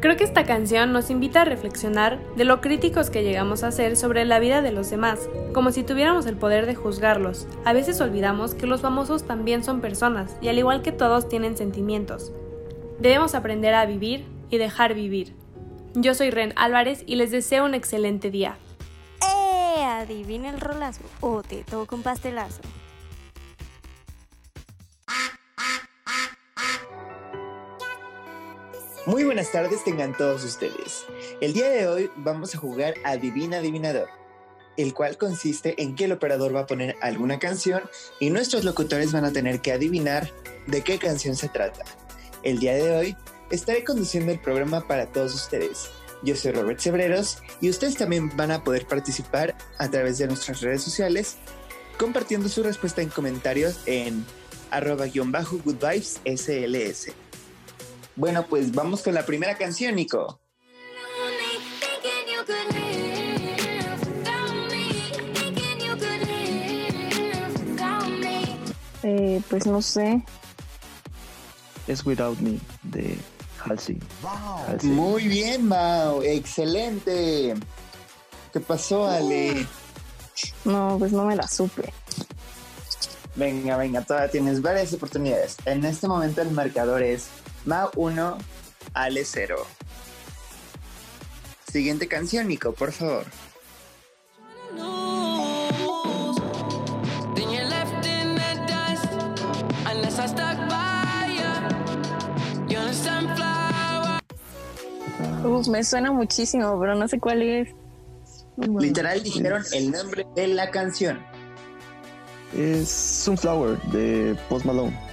Creo 0.00 0.16
que 0.16 0.24
esta 0.24 0.44
canción 0.44 0.92
nos 0.92 1.10
invita 1.10 1.42
a 1.42 1.44
reflexionar 1.46 2.20
de 2.36 2.44
lo 2.44 2.60
críticos 2.60 3.10
que 3.10 3.24
llegamos 3.24 3.64
a 3.64 3.72
ser 3.72 3.96
sobre 3.96 4.24
la 4.24 4.38
vida 4.38 4.60
de 4.60 4.70
los 4.70 4.90
demás, 4.90 5.28
como 5.52 5.72
si 5.72 5.82
tuviéramos 5.82 6.26
el 6.26 6.36
poder 6.36 6.66
de 6.66 6.74
juzgarlos. 6.74 7.48
A 7.64 7.72
veces 7.72 8.00
olvidamos 8.00 8.54
que 8.54 8.66
los 8.66 8.82
famosos 8.82 9.26
también 9.26 9.64
son 9.64 9.80
personas 9.80 10.36
y 10.42 10.48
al 10.48 10.58
igual 10.58 10.82
que 10.82 10.92
todos 10.92 11.28
tienen 11.28 11.56
sentimientos. 11.56 12.30
Debemos 13.00 13.34
aprender 13.34 13.74
a 13.74 13.86
vivir 13.86 14.26
y 14.50 14.58
dejar 14.58 14.94
vivir. 14.94 15.34
Yo 15.94 16.14
soy 16.14 16.30
Ren 16.30 16.52
Álvarez 16.56 17.02
y 17.06 17.16
les 17.16 17.30
deseo 17.30 17.64
un 17.64 17.74
excelente 17.74 18.30
día. 18.30 18.58
¡Eh! 19.22 19.82
Adivina 19.82 20.50
el 20.50 20.60
rolazo 20.60 21.02
o 21.20 21.42
te 21.42 21.64
toco 21.64 21.96
un 21.96 22.02
pastelazo. 22.02 22.60
Muy 29.06 29.22
buenas 29.22 29.52
tardes 29.52 29.84
tengan 29.84 30.16
todos 30.16 30.42
ustedes. 30.42 31.04
El 31.40 31.52
día 31.52 31.70
de 31.70 31.86
hoy 31.86 32.10
vamos 32.16 32.56
a 32.56 32.58
jugar 32.58 32.94
Adivina 33.04 33.58
Adivinador, 33.58 34.08
el 34.76 34.94
cual 34.94 35.16
consiste 35.16 35.80
en 35.80 35.94
que 35.94 36.06
el 36.06 36.12
operador 36.12 36.52
va 36.52 36.62
a 36.62 36.66
poner 36.66 36.96
alguna 37.00 37.38
canción 37.38 37.82
y 38.18 38.30
nuestros 38.30 38.64
locutores 38.64 39.12
van 39.12 39.24
a 39.24 39.32
tener 39.32 39.60
que 39.60 39.70
adivinar 39.70 40.32
de 40.66 40.82
qué 40.82 40.98
canción 40.98 41.36
se 41.36 41.48
trata. 41.48 41.84
El 42.42 42.58
día 42.58 42.74
de 42.74 42.96
hoy 42.96 43.16
estaré 43.52 43.84
conduciendo 43.84 44.32
el 44.32 44.40
programa 44.40 44.88
para 44.88 45.06
todos 45.06 45.36
ustedes. 45.36 45.88
Yo 46.24 46.34
soy 46.34 46.50
Robert 46.50 46.80
Cebreros 46.80 47.38
y 47.60 47.70
ustedes 47.70 47.94
también 47.94 48.36
van 48.36 48.50
a 48.50 48.64
poder 48.64 48.88
participar 48.88 49.56
a 49.78 49.88
través 49.88 50.18
de 50.18 50.26
nuestras 50.26 50.62
redes 50.62 50.82
sociales 50.82 51.36
compartiendo 51.96 52.48
su 52.48 52.64
respuesta 52.64 53.02
en 53.02 53.10
comentarios 53.10 53.78
en 53.86 54.26
arroba-goodvibes-sls. 54.72 57.14
Bueno, 58.16 58.46
pues 58.46 58.72
vamos 58.72 59.02
con 59.02 59.12
la 59.14 59.26
primera 59.26 59.56
canción, 59.56 59.94
Nico. 59.94 60.40
Eh, 69.02 69.40
pues 69.48 69.66
no 69.66 69.80
sé. 69.82 70.24
Es 71.86 72.04
Without 72.04 72.38
Me 72.40 72.58
de 72.82 73.16
Halsey. 73.64 74.00
Halsey. 74.66 74.90
Muy 74.90 75.28
bien, 75.28 75.68
Mao. 75.68 76.22
Excelente. 76.22 77.54
¿Qué 78.52 78.60
pasó, 78.60 79.06
Ale? 79.06 79.66
No, 80.64 80.96
pues 80.98 81.12
no 81.12 81.24
me 81.24 81.36
la 81.36 81.46
supe. 81.46 81.92
Venga, 83.36 83.76
venga, 83.76 84.00
todavía 84.02 84.30
tienes 84.30 84.62
varias 84.62 84.92
oportunidades. 84.94 85.56
En 85.66 85.84
este 85.84 86.08
momento 86.08 86.40
el 86.40 86.50
marcador 86.50 87.02
es 87.02 87.28
Mao 87.66 87.90
1, 87.96 88.38
Ale 88.94 89.24
0. 89.24 89.56
Siguiente 91.70 92.06
canción, 92.06 92.46
Nico, 92.46 92.72
por 92.72 92.92
favor. 92.92 93.24
Uf, 105.44 105.68
me 105.68 105.82
suena 105.82 106.12
muchísimo, 106.12 106.78
pero 106.80 106.94
no 106.94 107.08
sé 107.08 107.18
cuál 107.18 107.42
es. 107.42 107.68
Literal 108.56 109.22
dijeron 109.22 109.64
el 109.72 109.90
nombre 109.90 110.24
de 110.34 110.48
la 110.48 110.70
canción. 110.70 111.20
Es 112.56 112.88
Sunflower 112.88 113.80
de 113.90 114.36
Post 114.48 114.64
Malone. 114.66 115.05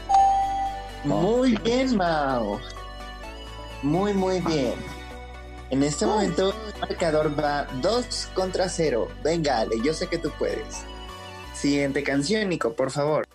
Muy 1.04 1.58
bien, 1.58 1.96
Mao. 1.98 2.60
Muy, 3.82 4.13
muy 4.13 4.39
bien. 4.42 4.76
En 5.70 5.84
este 5.84 6.06
momento 6.06 6.54
el 6.74 6.80
marcador 6.80 7.38
va 7.38 7.66
2 7.82 8.30
contra 8.34 8.70
0. 8.70 9.10
Venga, 9.24 9.60
Ale, 9.60 9.82
yo 9.84 9.94
sé 9.94 10.08
que 10.08 10.18
tú 10.18 10.32
puedes. 10.39 10.86
Siguiente 11.54 12.04
canción, 12.04 12.48
Nico, 12.48 12.74
por 12.74 12.92
favor. 12.92 13.28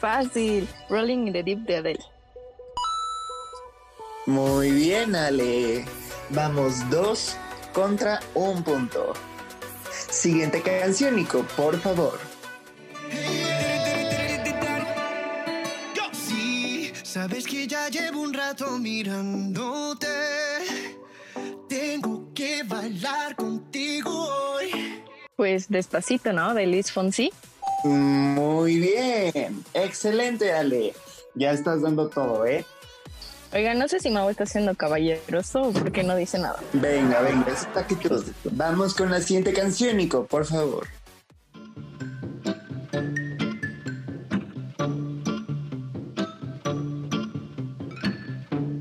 Fácil. 0.00 0.68
Rolling 0.88 1.26
in 1.26 1.32
the 1.32 1.42
Deep 1.42 1.66
de 1.66 1.76
Adele. 1.76 2.04
Muy 4.26 4.70
bien, 4.70 5.14
Ale. 5.14 5.84
Vamos, 6.30 6.88
2 6.90 7.36
contra 7.76 8.20
un 8.32 8.62
punto. 8.62 9.12
Siguiente 10.10 10.62
canción, 10.62 11.14
Nico, 11.14 11.44
por 11.58 11.78
favor. 11.78 12.18
Sabes 17.02 17.46
que 17.46 17.66
ya 17.66 17.90
llevo 17.90 18.22
un 18.22 18.32
rato 18.32 18.78
mirándote. 18.78 20.06
Tengo 21.68 22.32
que 22.34 22.62
bailar 22.62 23.36
contigo 23.36 24.10
hoy. 24.10 25.02
Pues 25.36 25.68
despacito, 25.68 26.32
¿no? 26.32 26.54
De 26.54 26.66
Luis 26.66 26.90
Fonsi. 26.90 27.30
Muy 27.84 28.78
bien. 28.78 29.62
Excelente, 29.74 30.50
Ale. 30.50 30.94
Ya 31.34 31.52
estás 31.52 31.82
dando 31.82 32.08
todo, 32.08 32.46
¿eh? 32.46 32.64
Oiga, 33.52 33.74
no 33.74 33.88
sé 33.88 34.00
si 34.00 34.10
Mau 34.10 34.28
está 34.28 34.44
siendo 34.44 34.74
caballeroso 34.74 35.62
o 35.62 35.72
porque 35.72 36.02
no 36.02 36.16
dice 36.16 36.38
nada. 36.38 36.58
Venga, 36.72 37.20
venga, 37.20 37.52
está 37.52 37.80
aquí 37.80 37.94
todo. 37.96 38.22
Vamos 38.52 38.94
con 38.94 39.10
la 39.10 39.20
siguiente 39.20 39.52
canción, 39.52 39.96
Nico, 39.96 40.26
por 40.26 40.44
favor. 40.44 40.86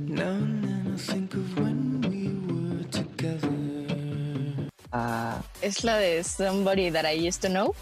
Now 0.09 0.31
and 0.39 0.63
then 0.63 0.93
I 0.93 0.97
think 0.97 1.33
of 1.33 1.59
when 1.59 2.01
we 2.07 2.29
were 2.47 2.83
together. 2.89 4.69
Ah, 4.93 5.41
Es 5.61 5.83
la 5.83 5.97
de 5.97 6.23
Somebody 6.23 6.89
That 6.91 7.05
I 7.05 7.13
Used 7.27 7.41
to 7.41 7.49
Know. 7.49 7.75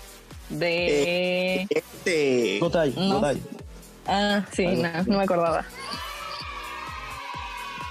De. 0.50 1.68
Este. 1.70 2.60
Godai, 2.60 2.94
No. 2.98 3.20
Godai. 3.20 3.42
Ah, 4.06 4.44
sí, 4.52 4.66
no, 4.66 4.90
no 5.08 5.18
me 5.18 5.24
acordaba. 5.24 5.66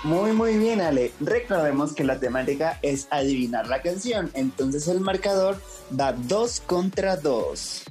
Muy, 0.05 0.33
muy 0.33 0.59
bien, 0.59 0.81
Ale. 0.81 1.13
Recordemos 1.21 1.93
que 1.93 2.03
la 2.03 2.19
temática 2.19 2.81
es 2.83 3.07
adivinar 3.11 3.69
la 3.69 3.83
canción. 3.83 4.33
Entonces 4.35 4.89
el 4.89 5.01
marcador 5.01 5.61
da 5.91 6.13
dos 6.13 6.61
contra 6.61 7.17
dos. 7.17 7.85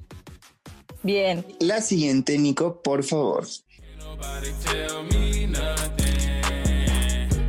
Bien. 1.04 1.46
La 1.62 1.80
siguiente, 1.80 2.38
Nico, 2.38 2.82
por 2.82 3.04
favor. 3.04 3.48
Nobody 3.98 4.52
tell 4.66 5.04
me 5.04 5.48
nothing. 5.48 6.42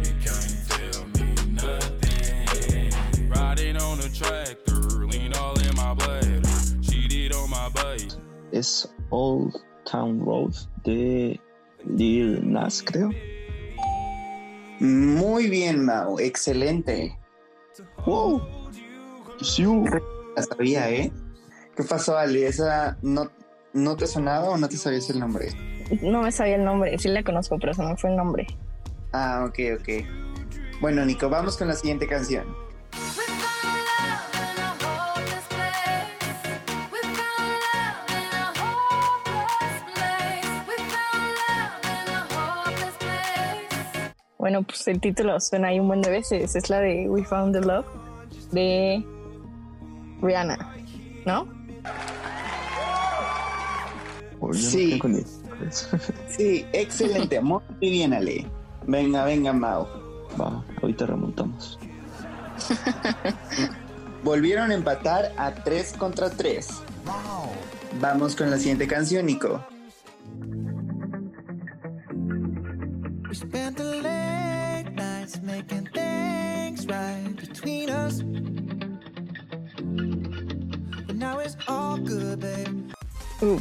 You 0.05 0.15
can't 0.23 0.69
tell 0.69 1.07
me 1.19 1.35
nothing. 1.53 2.91
Riding 3.29 3.77
on 3.79 3.99
a 3.99 4.09
tractor, 4.11 5.07
lean 5.07 5.35
all 5.35 5.59
in 5.61 5.75
my 5.75 5.93
blood. 5.93 6.47
Cheated 6.83 7.35
on 7.35 7.51
my 7.51 7.69
bike. 7.75 8.13
Es 8.53 8.89
Old 9.11 9.57
Town 9.91 10.25
Road 10.25 10.55
de 10.85 11.41
Lil 11.85 12.41
Nas, 12.49 12.81
creo. 12.81 13.11
Muy 14.83 15.49
bien, 15.49 15.85
Mau. 15.85 16.19
Excelente. 16.19 17.17
¡Wow! 18.05 18.43
Sí, 19.41 19.65
La 20.35 20.43
sabía, 20.43 20.91
¿eh? 20.91 21.13
¿Qué 21.77 21.85
pasó, 21.85 22.19
Ale? 22.19 22.49
¿Esa 22.49 22.99
no, 23.01 23.31
no 23.73 23.97
te 23.97 24.09
sonaba 24.09 24.51
o 24.51 24.57
no 24.57 24.69
te 24.69 24.77
sabías 24.77 25.09
el 25.11 25.21
nombre? 25.21 25.51
No 26.03 26.23
me 26.23 26.33
sabía 26.33 26.57
el 26.57 26.65
nombre. 26.65 26.99
Sí 26.99 27.09
la 27.09 27.23
conozco, 27.23 27.61
pero 27.61 27.75
se 27.75 27.83
me 27.85 27.97
fue 27.97 28.11
el 28.11 28.17
nombre. 28.17 28.45
Ah, 29.13 29.47
ok, 29.49 29.59
ok. 29.79 30.81
Bueno, 30.81 31.05
Nico, 31.05 31.29
vamos 31.29 31.57
con 31.57 31.69
la 31.69 31.75
siguiente 31.75 32.09
canción. 32.09 32.45
Bueno, 44.53 44.67
pues 44.67 44.87
el 44.87 45.01
título 45.01 45.41
suena 45.41 45.69
ahí 45.69 45.81
un 45.81 45.87
buen 45.89 46.03
de 46.03 46.11
veces. 46.11 46.55
Es 46.55 46.69
la 46.69 46.81
de 46.81 47.09
We 47.09 47.25
Found 47.25 47.59
the 47.59 47.67
Love 47.67 47.87
de 48.51 49.03
Rihanna, 50.21 50.75
¿no? 51.25 51.49
Oh, 54.41 54.49
no 54.49 54.53
Sí. 54.53 55.01
Sí, 56.29 56.67
excelente. 56.75 57.41
Muy 57.41 57.63
bien, 57.81 58.13
Ale. 58.13 58.47
Venga, 58.87 59.25
venga, 59.25 59.55
Mau. 59.55 59.87
Va, 60.39 60.63
ahorita 60.83 61.07
remontamos. 61.07 61.79
Volvieron 64.23 64.71
a 64.71 64.75
empatar 64.75 65.33
a 65.39 65.55
3 65.55 65.95
contra 65.95 66.29
3. 66.29 66.69
Vamos 68.03 68.37
con 68.37 68.51
la 68.51 68.59
siguiente 68.59 68.87
canción, 68.87 69.25
Nico. 69.25 69.65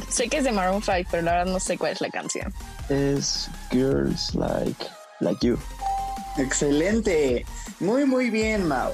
Sé 0.08 0.28
que 0.28 0.38
es 0.38 0.44
de 0.44 0.52
Maroon 0.52 0.82
5, 0.82 1.08
pero 1.10 1.22
la 1.22 1.32
verdad 1.32 1.52
no 1.52 1.60
sé 1.60 1.78
cuál 1.78 1.92
es 1.92 2.00
la 2.00 2.10
canción. 2.10 2.52
Es 2.88 3.50
Girls 3.70 4.34
Like, 4.34 4.84
like 5.20 5.46
You. 5.46 5.58
Excelente. 6.38 7.44
Muy, 7.80 8.04
muy 8.04 8.30
bien, 8.30 8.66
Mau. 8.66 8.92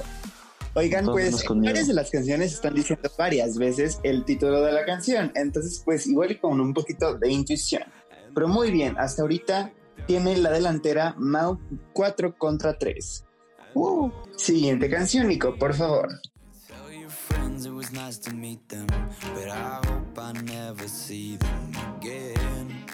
Oigan, 0.75 1.05
Todos 1.05 1.15
pues 1.15 1.45
varias 1.49 1.87
de 1.87 1.93
las 1.93 2.09
canciones 2.09 2.53
están 2.53 2.75
diciendo 2.75 3.09
varias 3.17 3.57
veces 3.57 3.99
el 4.03 4.23
título 4.23 4.61
de 4.61 4.71
la 4.71 4.85
canción. 4.85 5.31
Entonces, 5.35 5.81
pues 5.83 6.05
igual 6.07 6.31
y 6.31 6.37
con 6.37 6.59
un 6.59 6.73
poquito 6.73 7.17
de 7.17 7.29
intuición. 7.29 7.83
Pero 8.33 8.47
muy 8.47 8.71
bien, 8.71 8.95
hasta 8.97 9.23
ahorita 9.23 9.71
tiene 10.05 10.37
la 10.37 10.51
delantera 10.51 11.15
Mau 11.17 11.59
4 11.93 12.37
contra 12.37 12.77
3. 12.77 13.25
Uh, 13.73 14.09
Siguiente 14.35 14.89
canción, 14.89 15.27
Nico, 15.27 15.55
por 15.57 15.73
favor. 15.73 16.09
Friends 17.29 17.65
it 17.65 17.73
was 17.73 17.91
nice 17.91 18.17
to 18.19 18.33
meet 18.33 18.67
them, 18.69 18.87
but 19.33 19.49
I 19.49 19.81
hope 19.85 20.17
I 20.17 20.31
never 20.33 20.87
see 20.87 21.37
them 21.37 21.71
again. 21.97 22.85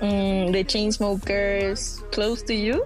Mm, 0.00 0.52
The 0.52 0.64
Chainsmokers, 0.64 2.00
Close 2.12 2.42
to 2.44 2.54
You. 2.54 2.82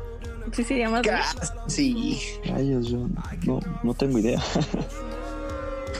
¿Sí 0.53 0.65
se 0.65 0.79
llama? 0.79 1.03
Casi. 1.03 2.21
Rayos, 2.45 2.89
yo 2.89 3.09
no, 3.47 3.61
no 3.83 3.95
tengo 3.95 4.19
idea. 4.19 4.43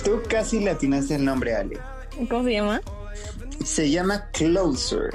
Tú 0.05 0.21
casi 0.29 0.61
le 0.61 0.71
atinaste 0.71 1.15
el 1.15 1.25
nombre, 1.25 1.55
Ale. 1.55 1.79
¿Cómo 2.29 2.45
se 2.45 2.53
llama? 2.53 2.81
Se 3.65 3.91
llama 3.91 4.29
Closer. 4.33 5.15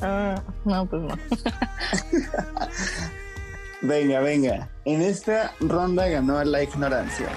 Ah, 0.00 0.40
no, 0.64 0.86
pues 0.86 1.02
no. 1.02 1.18
Venga, 3.84 4.20
venga. 4.20 4.70
En 4.86 5.02
esta 5.02 5.52
ronda 5.60 6.08
ganó 6.08 6.42
la 6.42 6.62
ignorancia. 6.62 7.28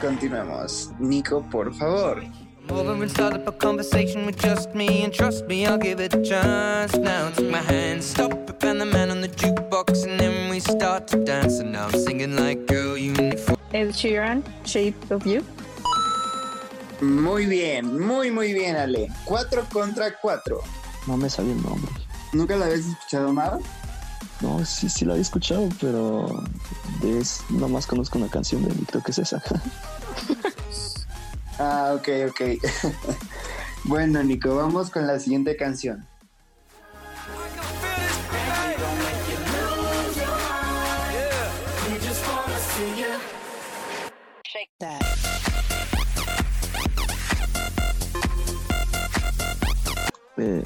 Continuemos. 0.00 0.90
Nico, 0.98 1.42
por 1.50 1.74
favor. 1.74 2.22
Over 2.70 3.02
and 3.02 3.10
start 3.10 3.34
up 3.34 3.46
a 3.46 3.52
conversation 3.52 4.24
with 4.24 4.38
just 4.42 4.74
me, 4.74 5.04
and 5.04 5.12
trust 5.12 5.46
me, 5.46 5.66
I'll 5.66 5.76
give 5.76 6.00
it 6.00 6.14
a 6.14 6.22
chance. 6.22 6.96
Now 6.96 7.28
take 7.30 7.50
my 7.50 7.60
hand, 7.60 8.02
stop 8.02 8.32
it, 8.48 8.64
and 8.64 8.80
the 8.80 8.86
man 8.86 9.10
on 9.10 9.20
the 9.20 9.28
jukebox, 9.28 10.04
and 10.04 10.18
then 10.18 10.48
we 10.48 10.60
start 10.60 11.06
to 11.08 11.22
dance. 11.22 11.60
And 11.60 11.72
now 11.72 11.88
I'm 11.88 12.00
singing 12.00 12.36
like 12.36 12.66
girl, 12.66 12.96
you 12.96 13.12
need 13.12 13.38
for 13.38 13.56
Ed 13.74 13.88
Sheeran, 13.92 14.42
Shape 14.64 14.96
of 15.10 15.26
You. 15.26 15.44
Muy 17.02 17.44
bien, 17.44 18.00
muy, 18.00 18.30
muy 18.30 18.54
bien, 18.54 18.76
Ale. 18.76 19.08
Cuatro 19.26 19.66
contra 19.70 20.10
cuatro. 20.22 20.62
No 21.06 21.18
me 21.18 21.28
sabía 21.28 21.52
el 21.52 21.62
nombre. 21.62 21.92
¿Nunca 22.32 22.56
la 22.56 22.64
habías 22.64 22.86
escuchado, 22.86 23.30
Maro? 23.34 23.60
No, 24.40 24.64
sí, 24.64 24.88
sí 24.88 25.04
la 25.04 25.12
había 25.12 25.22
escuchado, 25.22 25.68
pero 25.80 26.44
de 27.00 27.18
es, 27.18 27.42
nomás 27.48 27.86
conozco 27.86 28.18
una 28.18 28.28
canción 28.28 28.62
de 28.64 28.70
él 28.70 28.78
y 28.82 28.84
creo 28.84 29.02
que 29.02 29.12
es 29.12 29.18
esa. 29.18 29.42
Ah, 31.58 31.94
ok, 31.94 32.08
ok. 32.28 32.40
bueno, 33.84 34.22
Nico, 34.22 34.54
vamos 34.54 34.90
con 34.90 35.06
la 35.06 35.18
siguiente 35.18 35.56
canción. 35.56 36.06
de 50.36 50.62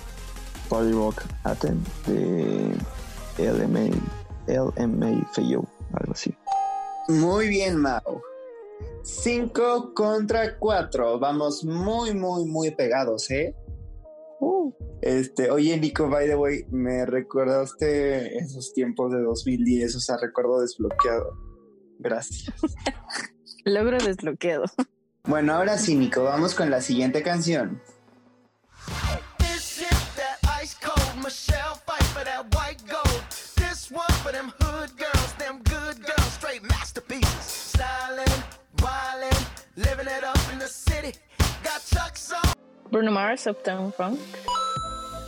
Party 0.69 0.93
Rock 0.93 1.23
Anthem 1.45 1.83
de 2.07 2.77
LMA, 3.41 3.91
LMA 4.47 5.27
algo 5.93 6.13
así. 6.13 6.35
Muy 7.09 7.49
bien, 7.49 7.77
Mao. 7.77 8.23
Cinco 9.03 9.93
contra 9.95 10.59
cuatro. 10.59 11.19
Vamos 11.19 11.65
muy, 11.65 12.15
muy, 12.15 12.45
muy 12.45 12.71
pegados, 12.71 13.31
¿eh? 13.31 13.55
Este, 15.03 15.51
oye, 15.51 15.79
Nico, 15.79 16.09
by 16.09 16.27
the 16.27 16.37
way, 16.37 16.65
me 16.71 17.07
recordaste 17.07 18.37
esos 18.37 18.73
tiempos 18.75 19.11
de 19.13 19.23
2010, 19.23 19.97
o 19.97 20.01
sea, 20.01 20.19
recuerdo 20.19 20.61
desbloqueado. 20.61 21.39
Gracias. 21.99 22.55
Logro 23.65 23.99
desbloqueado. 23.99 24.65
Bueno, 25.25 25.55
ahora 25.55 25.79
sí, 25.79 25.95
Nico, 25.95 26.25
vamos 26.25 26.55
con 26.55 26.71
la 26.71 26.83
siguiente 26.83 27.23
canción. 27.23 27.81
Living 39.81 40.07
it 40.07 40.25
up 40.25 40.39
in 40.53 40.59
the 40.59 40.69
city. 40.69 41.13
Got 41.63 41.81
Chuck's 41.93 42.33
on. 42.33 42.53
Bruno 42.91 43.11
Mars, 43.11 43.47
Uptown 43.47 43.93
Funk. 43.93 44.19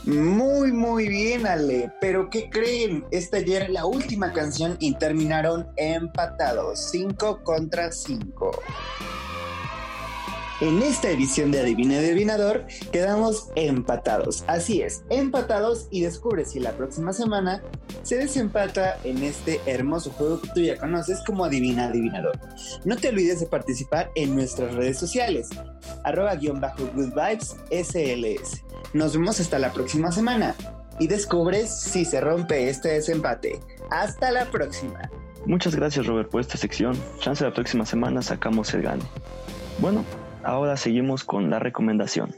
Muy, 0.05 0.73
muy 0.73 1.09
bien, 1.09 1.47
Ale. 1.47 1.93
Pero 2.01 2.29
¿qué 2.29 2.51
creen? 2.51 3.05
Esta 3.13 3.39
ya 3.39 3.59
era 3.59 3.69
la 3.69 3.87
última 3.87 4.33
canción 4.33 4.77
y 4.81 4.95
terminaron 4.97 5.69
empatados, 5.77 6.91
5 6.91 7.43
contra 7.45 7.93
5. 7.93 8.51
En 10.61 10.83
esta 10.83 11.11
edición 11.11 11.51
de 11.51 11.61
Adivina 11.61 11.99
Adivinador 11.99 12.67
quedamos 12.93 13.51
empatados. 13.57 14.45
Así 14.47 14.83
es, 14.83 15.03
empatados 15.11 15.89
y 15.91 16.03
descubre 16.03 16.45
si 16.45 16.61
la 16.61 16.73
próxima 16.73 17.13
semana 17.13 17.63
se 18.03 18.17
desempata 18.17 18.99
en 19.03 19.23
este 19.23 19.61
hermoso 19.67 20.11
juego 20.11 20.41
que 20.41 20.49
tú 20.55 20.61
ya 20.61 20.77
conoces 20.77 21.21
como 21.27 21.45
Adivina 21.45 21.87
Adivinador. 21.87 22.39
No 22.85 22.97
te 22.97 23.09
olvides 23.09 23.41
de 23.41 23.47
participar 23.47 24.11
en 24.15 24.37
nuestras 24.37 24.75
redes 24.75 24.99
sociales, 24.99 25.49
arroba 26.05 26.39
bajo 26.55 26.87
good 26.95 27.13
vibes 27.13 27.57
SLS. 27.71 28.63
Nos 28.93 29.15
vemos 29.15 29.41
hasta 29.41 29.59
la 29.59 29.73
próxima 29.73 30.13
semana 30.13 30.55
y 30.99 31.09
descubres 31.09 31.75
si 31.75 32.05
se 32.05 32.21
rompe 32.21 32.69
este 32.69 32.91
desempate. 32.91 33.61
Hasta 33.91 34.31
la 34.31 34.47
próxima. 34.47 35.11
Muchas 35.47 35.75
gracias 35.75 36.07
Robert 36.07 36.31
por 36.31 36.41
esta 36.41 36.57
sección. 36.57 36.97
Chance 37.19 37.43
la 37.43 37.53
próxima 37.53 37.85
semana 37.85 38.23
sacamos 38.23 38.73
el 38.75 38.83
gane. 38.83 39.03
Bueno, 39.79 40.05
ahora 40.45 40.77
seguimos 40.77 41.25
con 41.25 41.51
la 41.51 41.59
recomendación. 41.59 42.35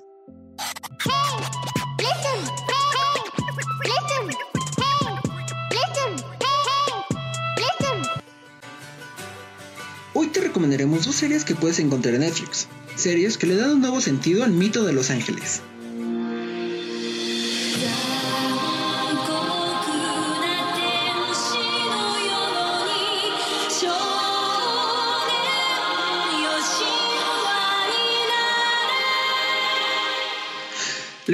Hoy 10.16 10.28
te 10.28 10.40
recomendaremos 10.40 11.06
dos 11.06 11.14
series 11.14 11.44
que 11.44 11.54
puedes 11.54 11.78
encontrar 11.80 12.14
en 12.14 12.20
Netflix. 12.20 12.68
Series 12.94 13.36
que 13.36 13.46
le 13.46 13.56
dan 13.56 13.72
un 13.72 13.80
nuevo 13.80 14.00
sentido 14.00 14.44
al 14.44 14.52
mito 14.52 14.84
de 14.84 14.92
Los 14.92 15.10
Ángeles. 15.10 15.62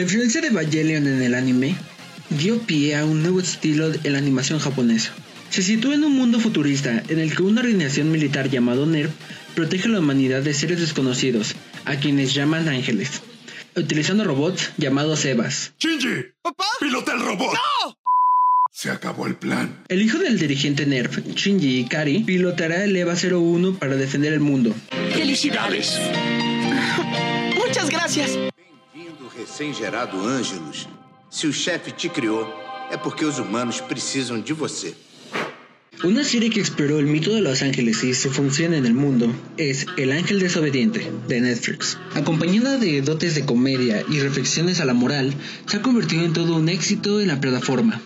La 0.00 0.04
influencia 0.04 0.40
de 0.40 0.46
Evangelion 0.46 1.06
en 1.06 1.20
el 1.20 1.34
anime 1.34 1.76
dio 2.30 2.58
pie 2.60 2.96
a 2.96 3.04
un 3.04 3.20
nuevo 3.20 3.38
estilo 3.38 3.92
en 4.02 4.12
la 4.14 4.18
animación 4.18 4.58
japonesa. 4.58 5.12
Se 5.50 5.60
sitúa 5.60 5.94
en 5.94 6.04
un 6.04 6.16
mundo 6.16 6.40
futurista 6.40 7.02
en 7.08 7.18
el 7.18 7.36
que 7.36 7.42
una 7.42 7.60
organización 7.60 8.10
militar 8.10 8.48
llamado 8.48 8.86
NERV 8.86 9.10
protege 9.54 9.88
a 9.88 9.90
la 9.90 9.98
humanidad 9.98 10.40
de 10.40 10.54
seres 10.54 10.80
desconocidos, 10.80 11.54
a 11.84 11.96
quienes 11.96 12.32
llaman 12.32 12.66
ángeles, 12.70 13.20
utilizando 13.76 14.24
robots 14.24 14.70
llamados 14.78 15.22
Evas. 15.26 15.74
¡Shinji! 15.78 16.28
¡Papá! 16.40 16.64
¡Pilota 16.80 17.12
el 17.12 17.20
robot! 17.20 17.52
¡No! 17.52 17.94
Se 18.72 18.88
acabó 18.88 19.26
el 19.26 19.36
plan. 19.36 19.84
El 19.88 20.00
hijo 20.00 20.16
del 20.16 20.38
dirigente 20.38 20.86
NERV, 20.86 21.34
Shinji 21.34 21.80
Ikari, 21.80 22.20
pilotará 22.20 22.84
el 22.84 22.96
EVA 22.96 23.16
01 23.16 23.78
para 23.78 23.96
defender 23.96 24.32
el 24.32 24.40
mundo. 24.40 24.74
¡Felicidades! 25.12 26.00
Muchas 27.66 27.90
gracias. 27.90 28.38
Recém-gerado 29.40 30.20
Ângelus. 30.20 30.86
Se 31.30 31.46
o 31.46 31.52
chefe 31.52 31.90
te 31.92 32.10
criou, 32.10 32.46
é 32.90 32.96
porque 32.98 33.24
os 33.24 33.38
humanos 33.38 33.80
precisam 33.80 34.38
de 34.38 34.52
você. 34.52 34.94
Una 36.04 36.24
serie 36.24 36.50
que 36.50 36.60
exploró 36.60 36.98
el 36.98 37.06
mito 37.06 37.34
de 37.34 37.40
los 37.40 37.62
ángeles 37.62 38.04
y 38.04 38.12
su 38.12 38.30
función 38.30 38.74
en 38.74 38.84
el 38.84 38.92
mundo 38.92 39.34
es 39.56 39.86
El 39.96 40.12
Ángel 40.12 40.40
Desobediente, 40.40 41.10
de 41.26 41.40
Netflix. 41.40 41.96
Acompañada 42.14 42.76
de 42.76 43.00
dotes 43.00 43.34
de 43.34 43.46
comedia 43.46 44.04
y 44.10 44.20
reflexiones 44.20 44.78
a 44.78 44.84
la 44.84 44.92
moral, 44.92 45.32
se 45.66 45.78
ha 45.78 45.82
convertido 45.82 46.22
en 46.26 46.34
todo 46.34 46.56
un 46.56 46.68
éxito 46.68 47.18
en 47.18 47.28
la 47.28 47.40
plataforma. 47.40 47.98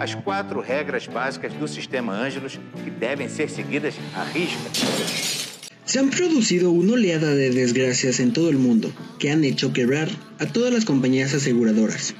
As 0.00 0.14
quatro 0.14 0.62
regras 0.62 1.06
básicas 1.06 1.52
do 1.60 1.68
sistema 1.68 2.14
Ângelus 2.14 2.58
que 2.82 2.90
devem 2.90 3.28
ser 3.28 3.50
seguidas 3.50 3.94
à 4.16 4.24
risca. 4.32 5.53
Se 5.94 6.00
han 6.00 6.10
producido 6.10 6.72
una 6.72 6.94
oleada 6.94 7.36
de 7.36 7.50
desgracias 7.50 8.18
en 8.18 8.32
todo 8.32 8.50
el 8.50 8.58
mundo 8.58 8.90
que 9.20 9.30
han 9.30 9.44
hecho 9.44 9.72
quebrar 9.72 10.08
a 10.40 10.46
todas 10.46 10.72
las 10.72 10.84
compañías 10.84 11.32
aseguradoras. 11.34 12.16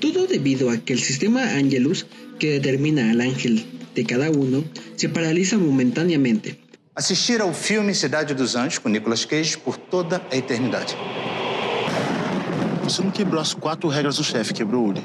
Todo 0.00 0.26
debido 0.26 0.70
a 0.70 0.78
que 0.78 0.94
el 0.94 0.98
sistema 0.98 1.42
Angelus, 1.42 2.06
que 2.38 2.52
determina 2.52 3.10
al 3.10 3.20
ángel 3.20 3.66
de 3.94 4.06
cada 4.06 4.30
uno, 4.30 4.64
se 4.96 5.10
paraliza 5.10 5.58
momentáneamente. 5.58 6.58
Assistir 6.94 7.42
ao 7.42 7.52
filme 7.52 7.94
Cidade 7.94 8.32
dos 8.32 8.56
Anjos 8.56 8.78
com 8.78 8.88
Nicolas 8.88 9.26
Cage 9.26 9.58
por 9.58 9.76
toda 9.76 10.22
a 10.32 10.34
eternidade. 10.34 10.96
Você 12.82 13.02
não 13.02 13.10
quebrou 13.10 13.42
as 13.42 13.52
quatro 13.52 13.90
regras 13.90 14.16
do 14.16 14.24
chefe, 14.24 14.54
quebrou, 14.54 14.86
Uri. 14.86 15.02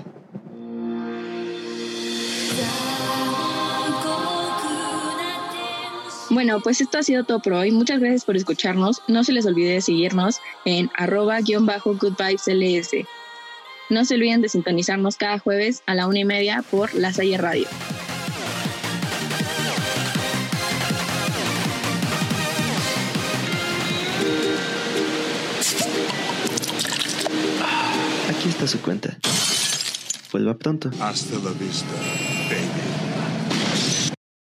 Bueno, 6.34 6.62
pues 6.62 6.82
esto 6.82 6.98
ha 6.98 7.04
sido 7.04 7.24
todo 7.24 7.39
por 7.39 7.54
hoy. 7.54 7.72
Muchas 7.72 8.00
gracias 8.00 8.26
por 8.26 8.36
escucharnos. 8.36 9.04
No 9.08 9.24
se 9.24 9.34
les 9.34 9.46
olvide 9.46 9.74
de 9.74 9.82
seguirnos 9.82 10.38
en 10.65 10.89
arroba 10.96 11.39
guion 11.41 11.67
bajo 11.67 11.93
good 11.96 12.15
vibes 12.17 12.48
LS. 12.48 13.06
No 13.91 14.04
se 14.04 14.15
olviden 14.15 14.41
de 14.41 14.50
sintonizarnos 14.50 15.15
cada 15.15 15.38
jueves 15.38 15.84
a 15.86 15.93
la 15.93 16.08
una 16.08 16.19
y 16.19 16.26
media 16.26 16.63
por 16.72 16.91
La 16.96 17.13
Salle 17.13 17.38
Radio. 17.38 17.67
Aquí 28.28 28.50
está 28.50 28.67
su 28.67 28.82
cuenta. 28.82 29.19
Vuelva 30.32 30.56
pronto. 30.56 30.89
Hasta 31.00 31.36
la 31.36 31.52
vista, 31.52 31.93
baby. 32.50 32.93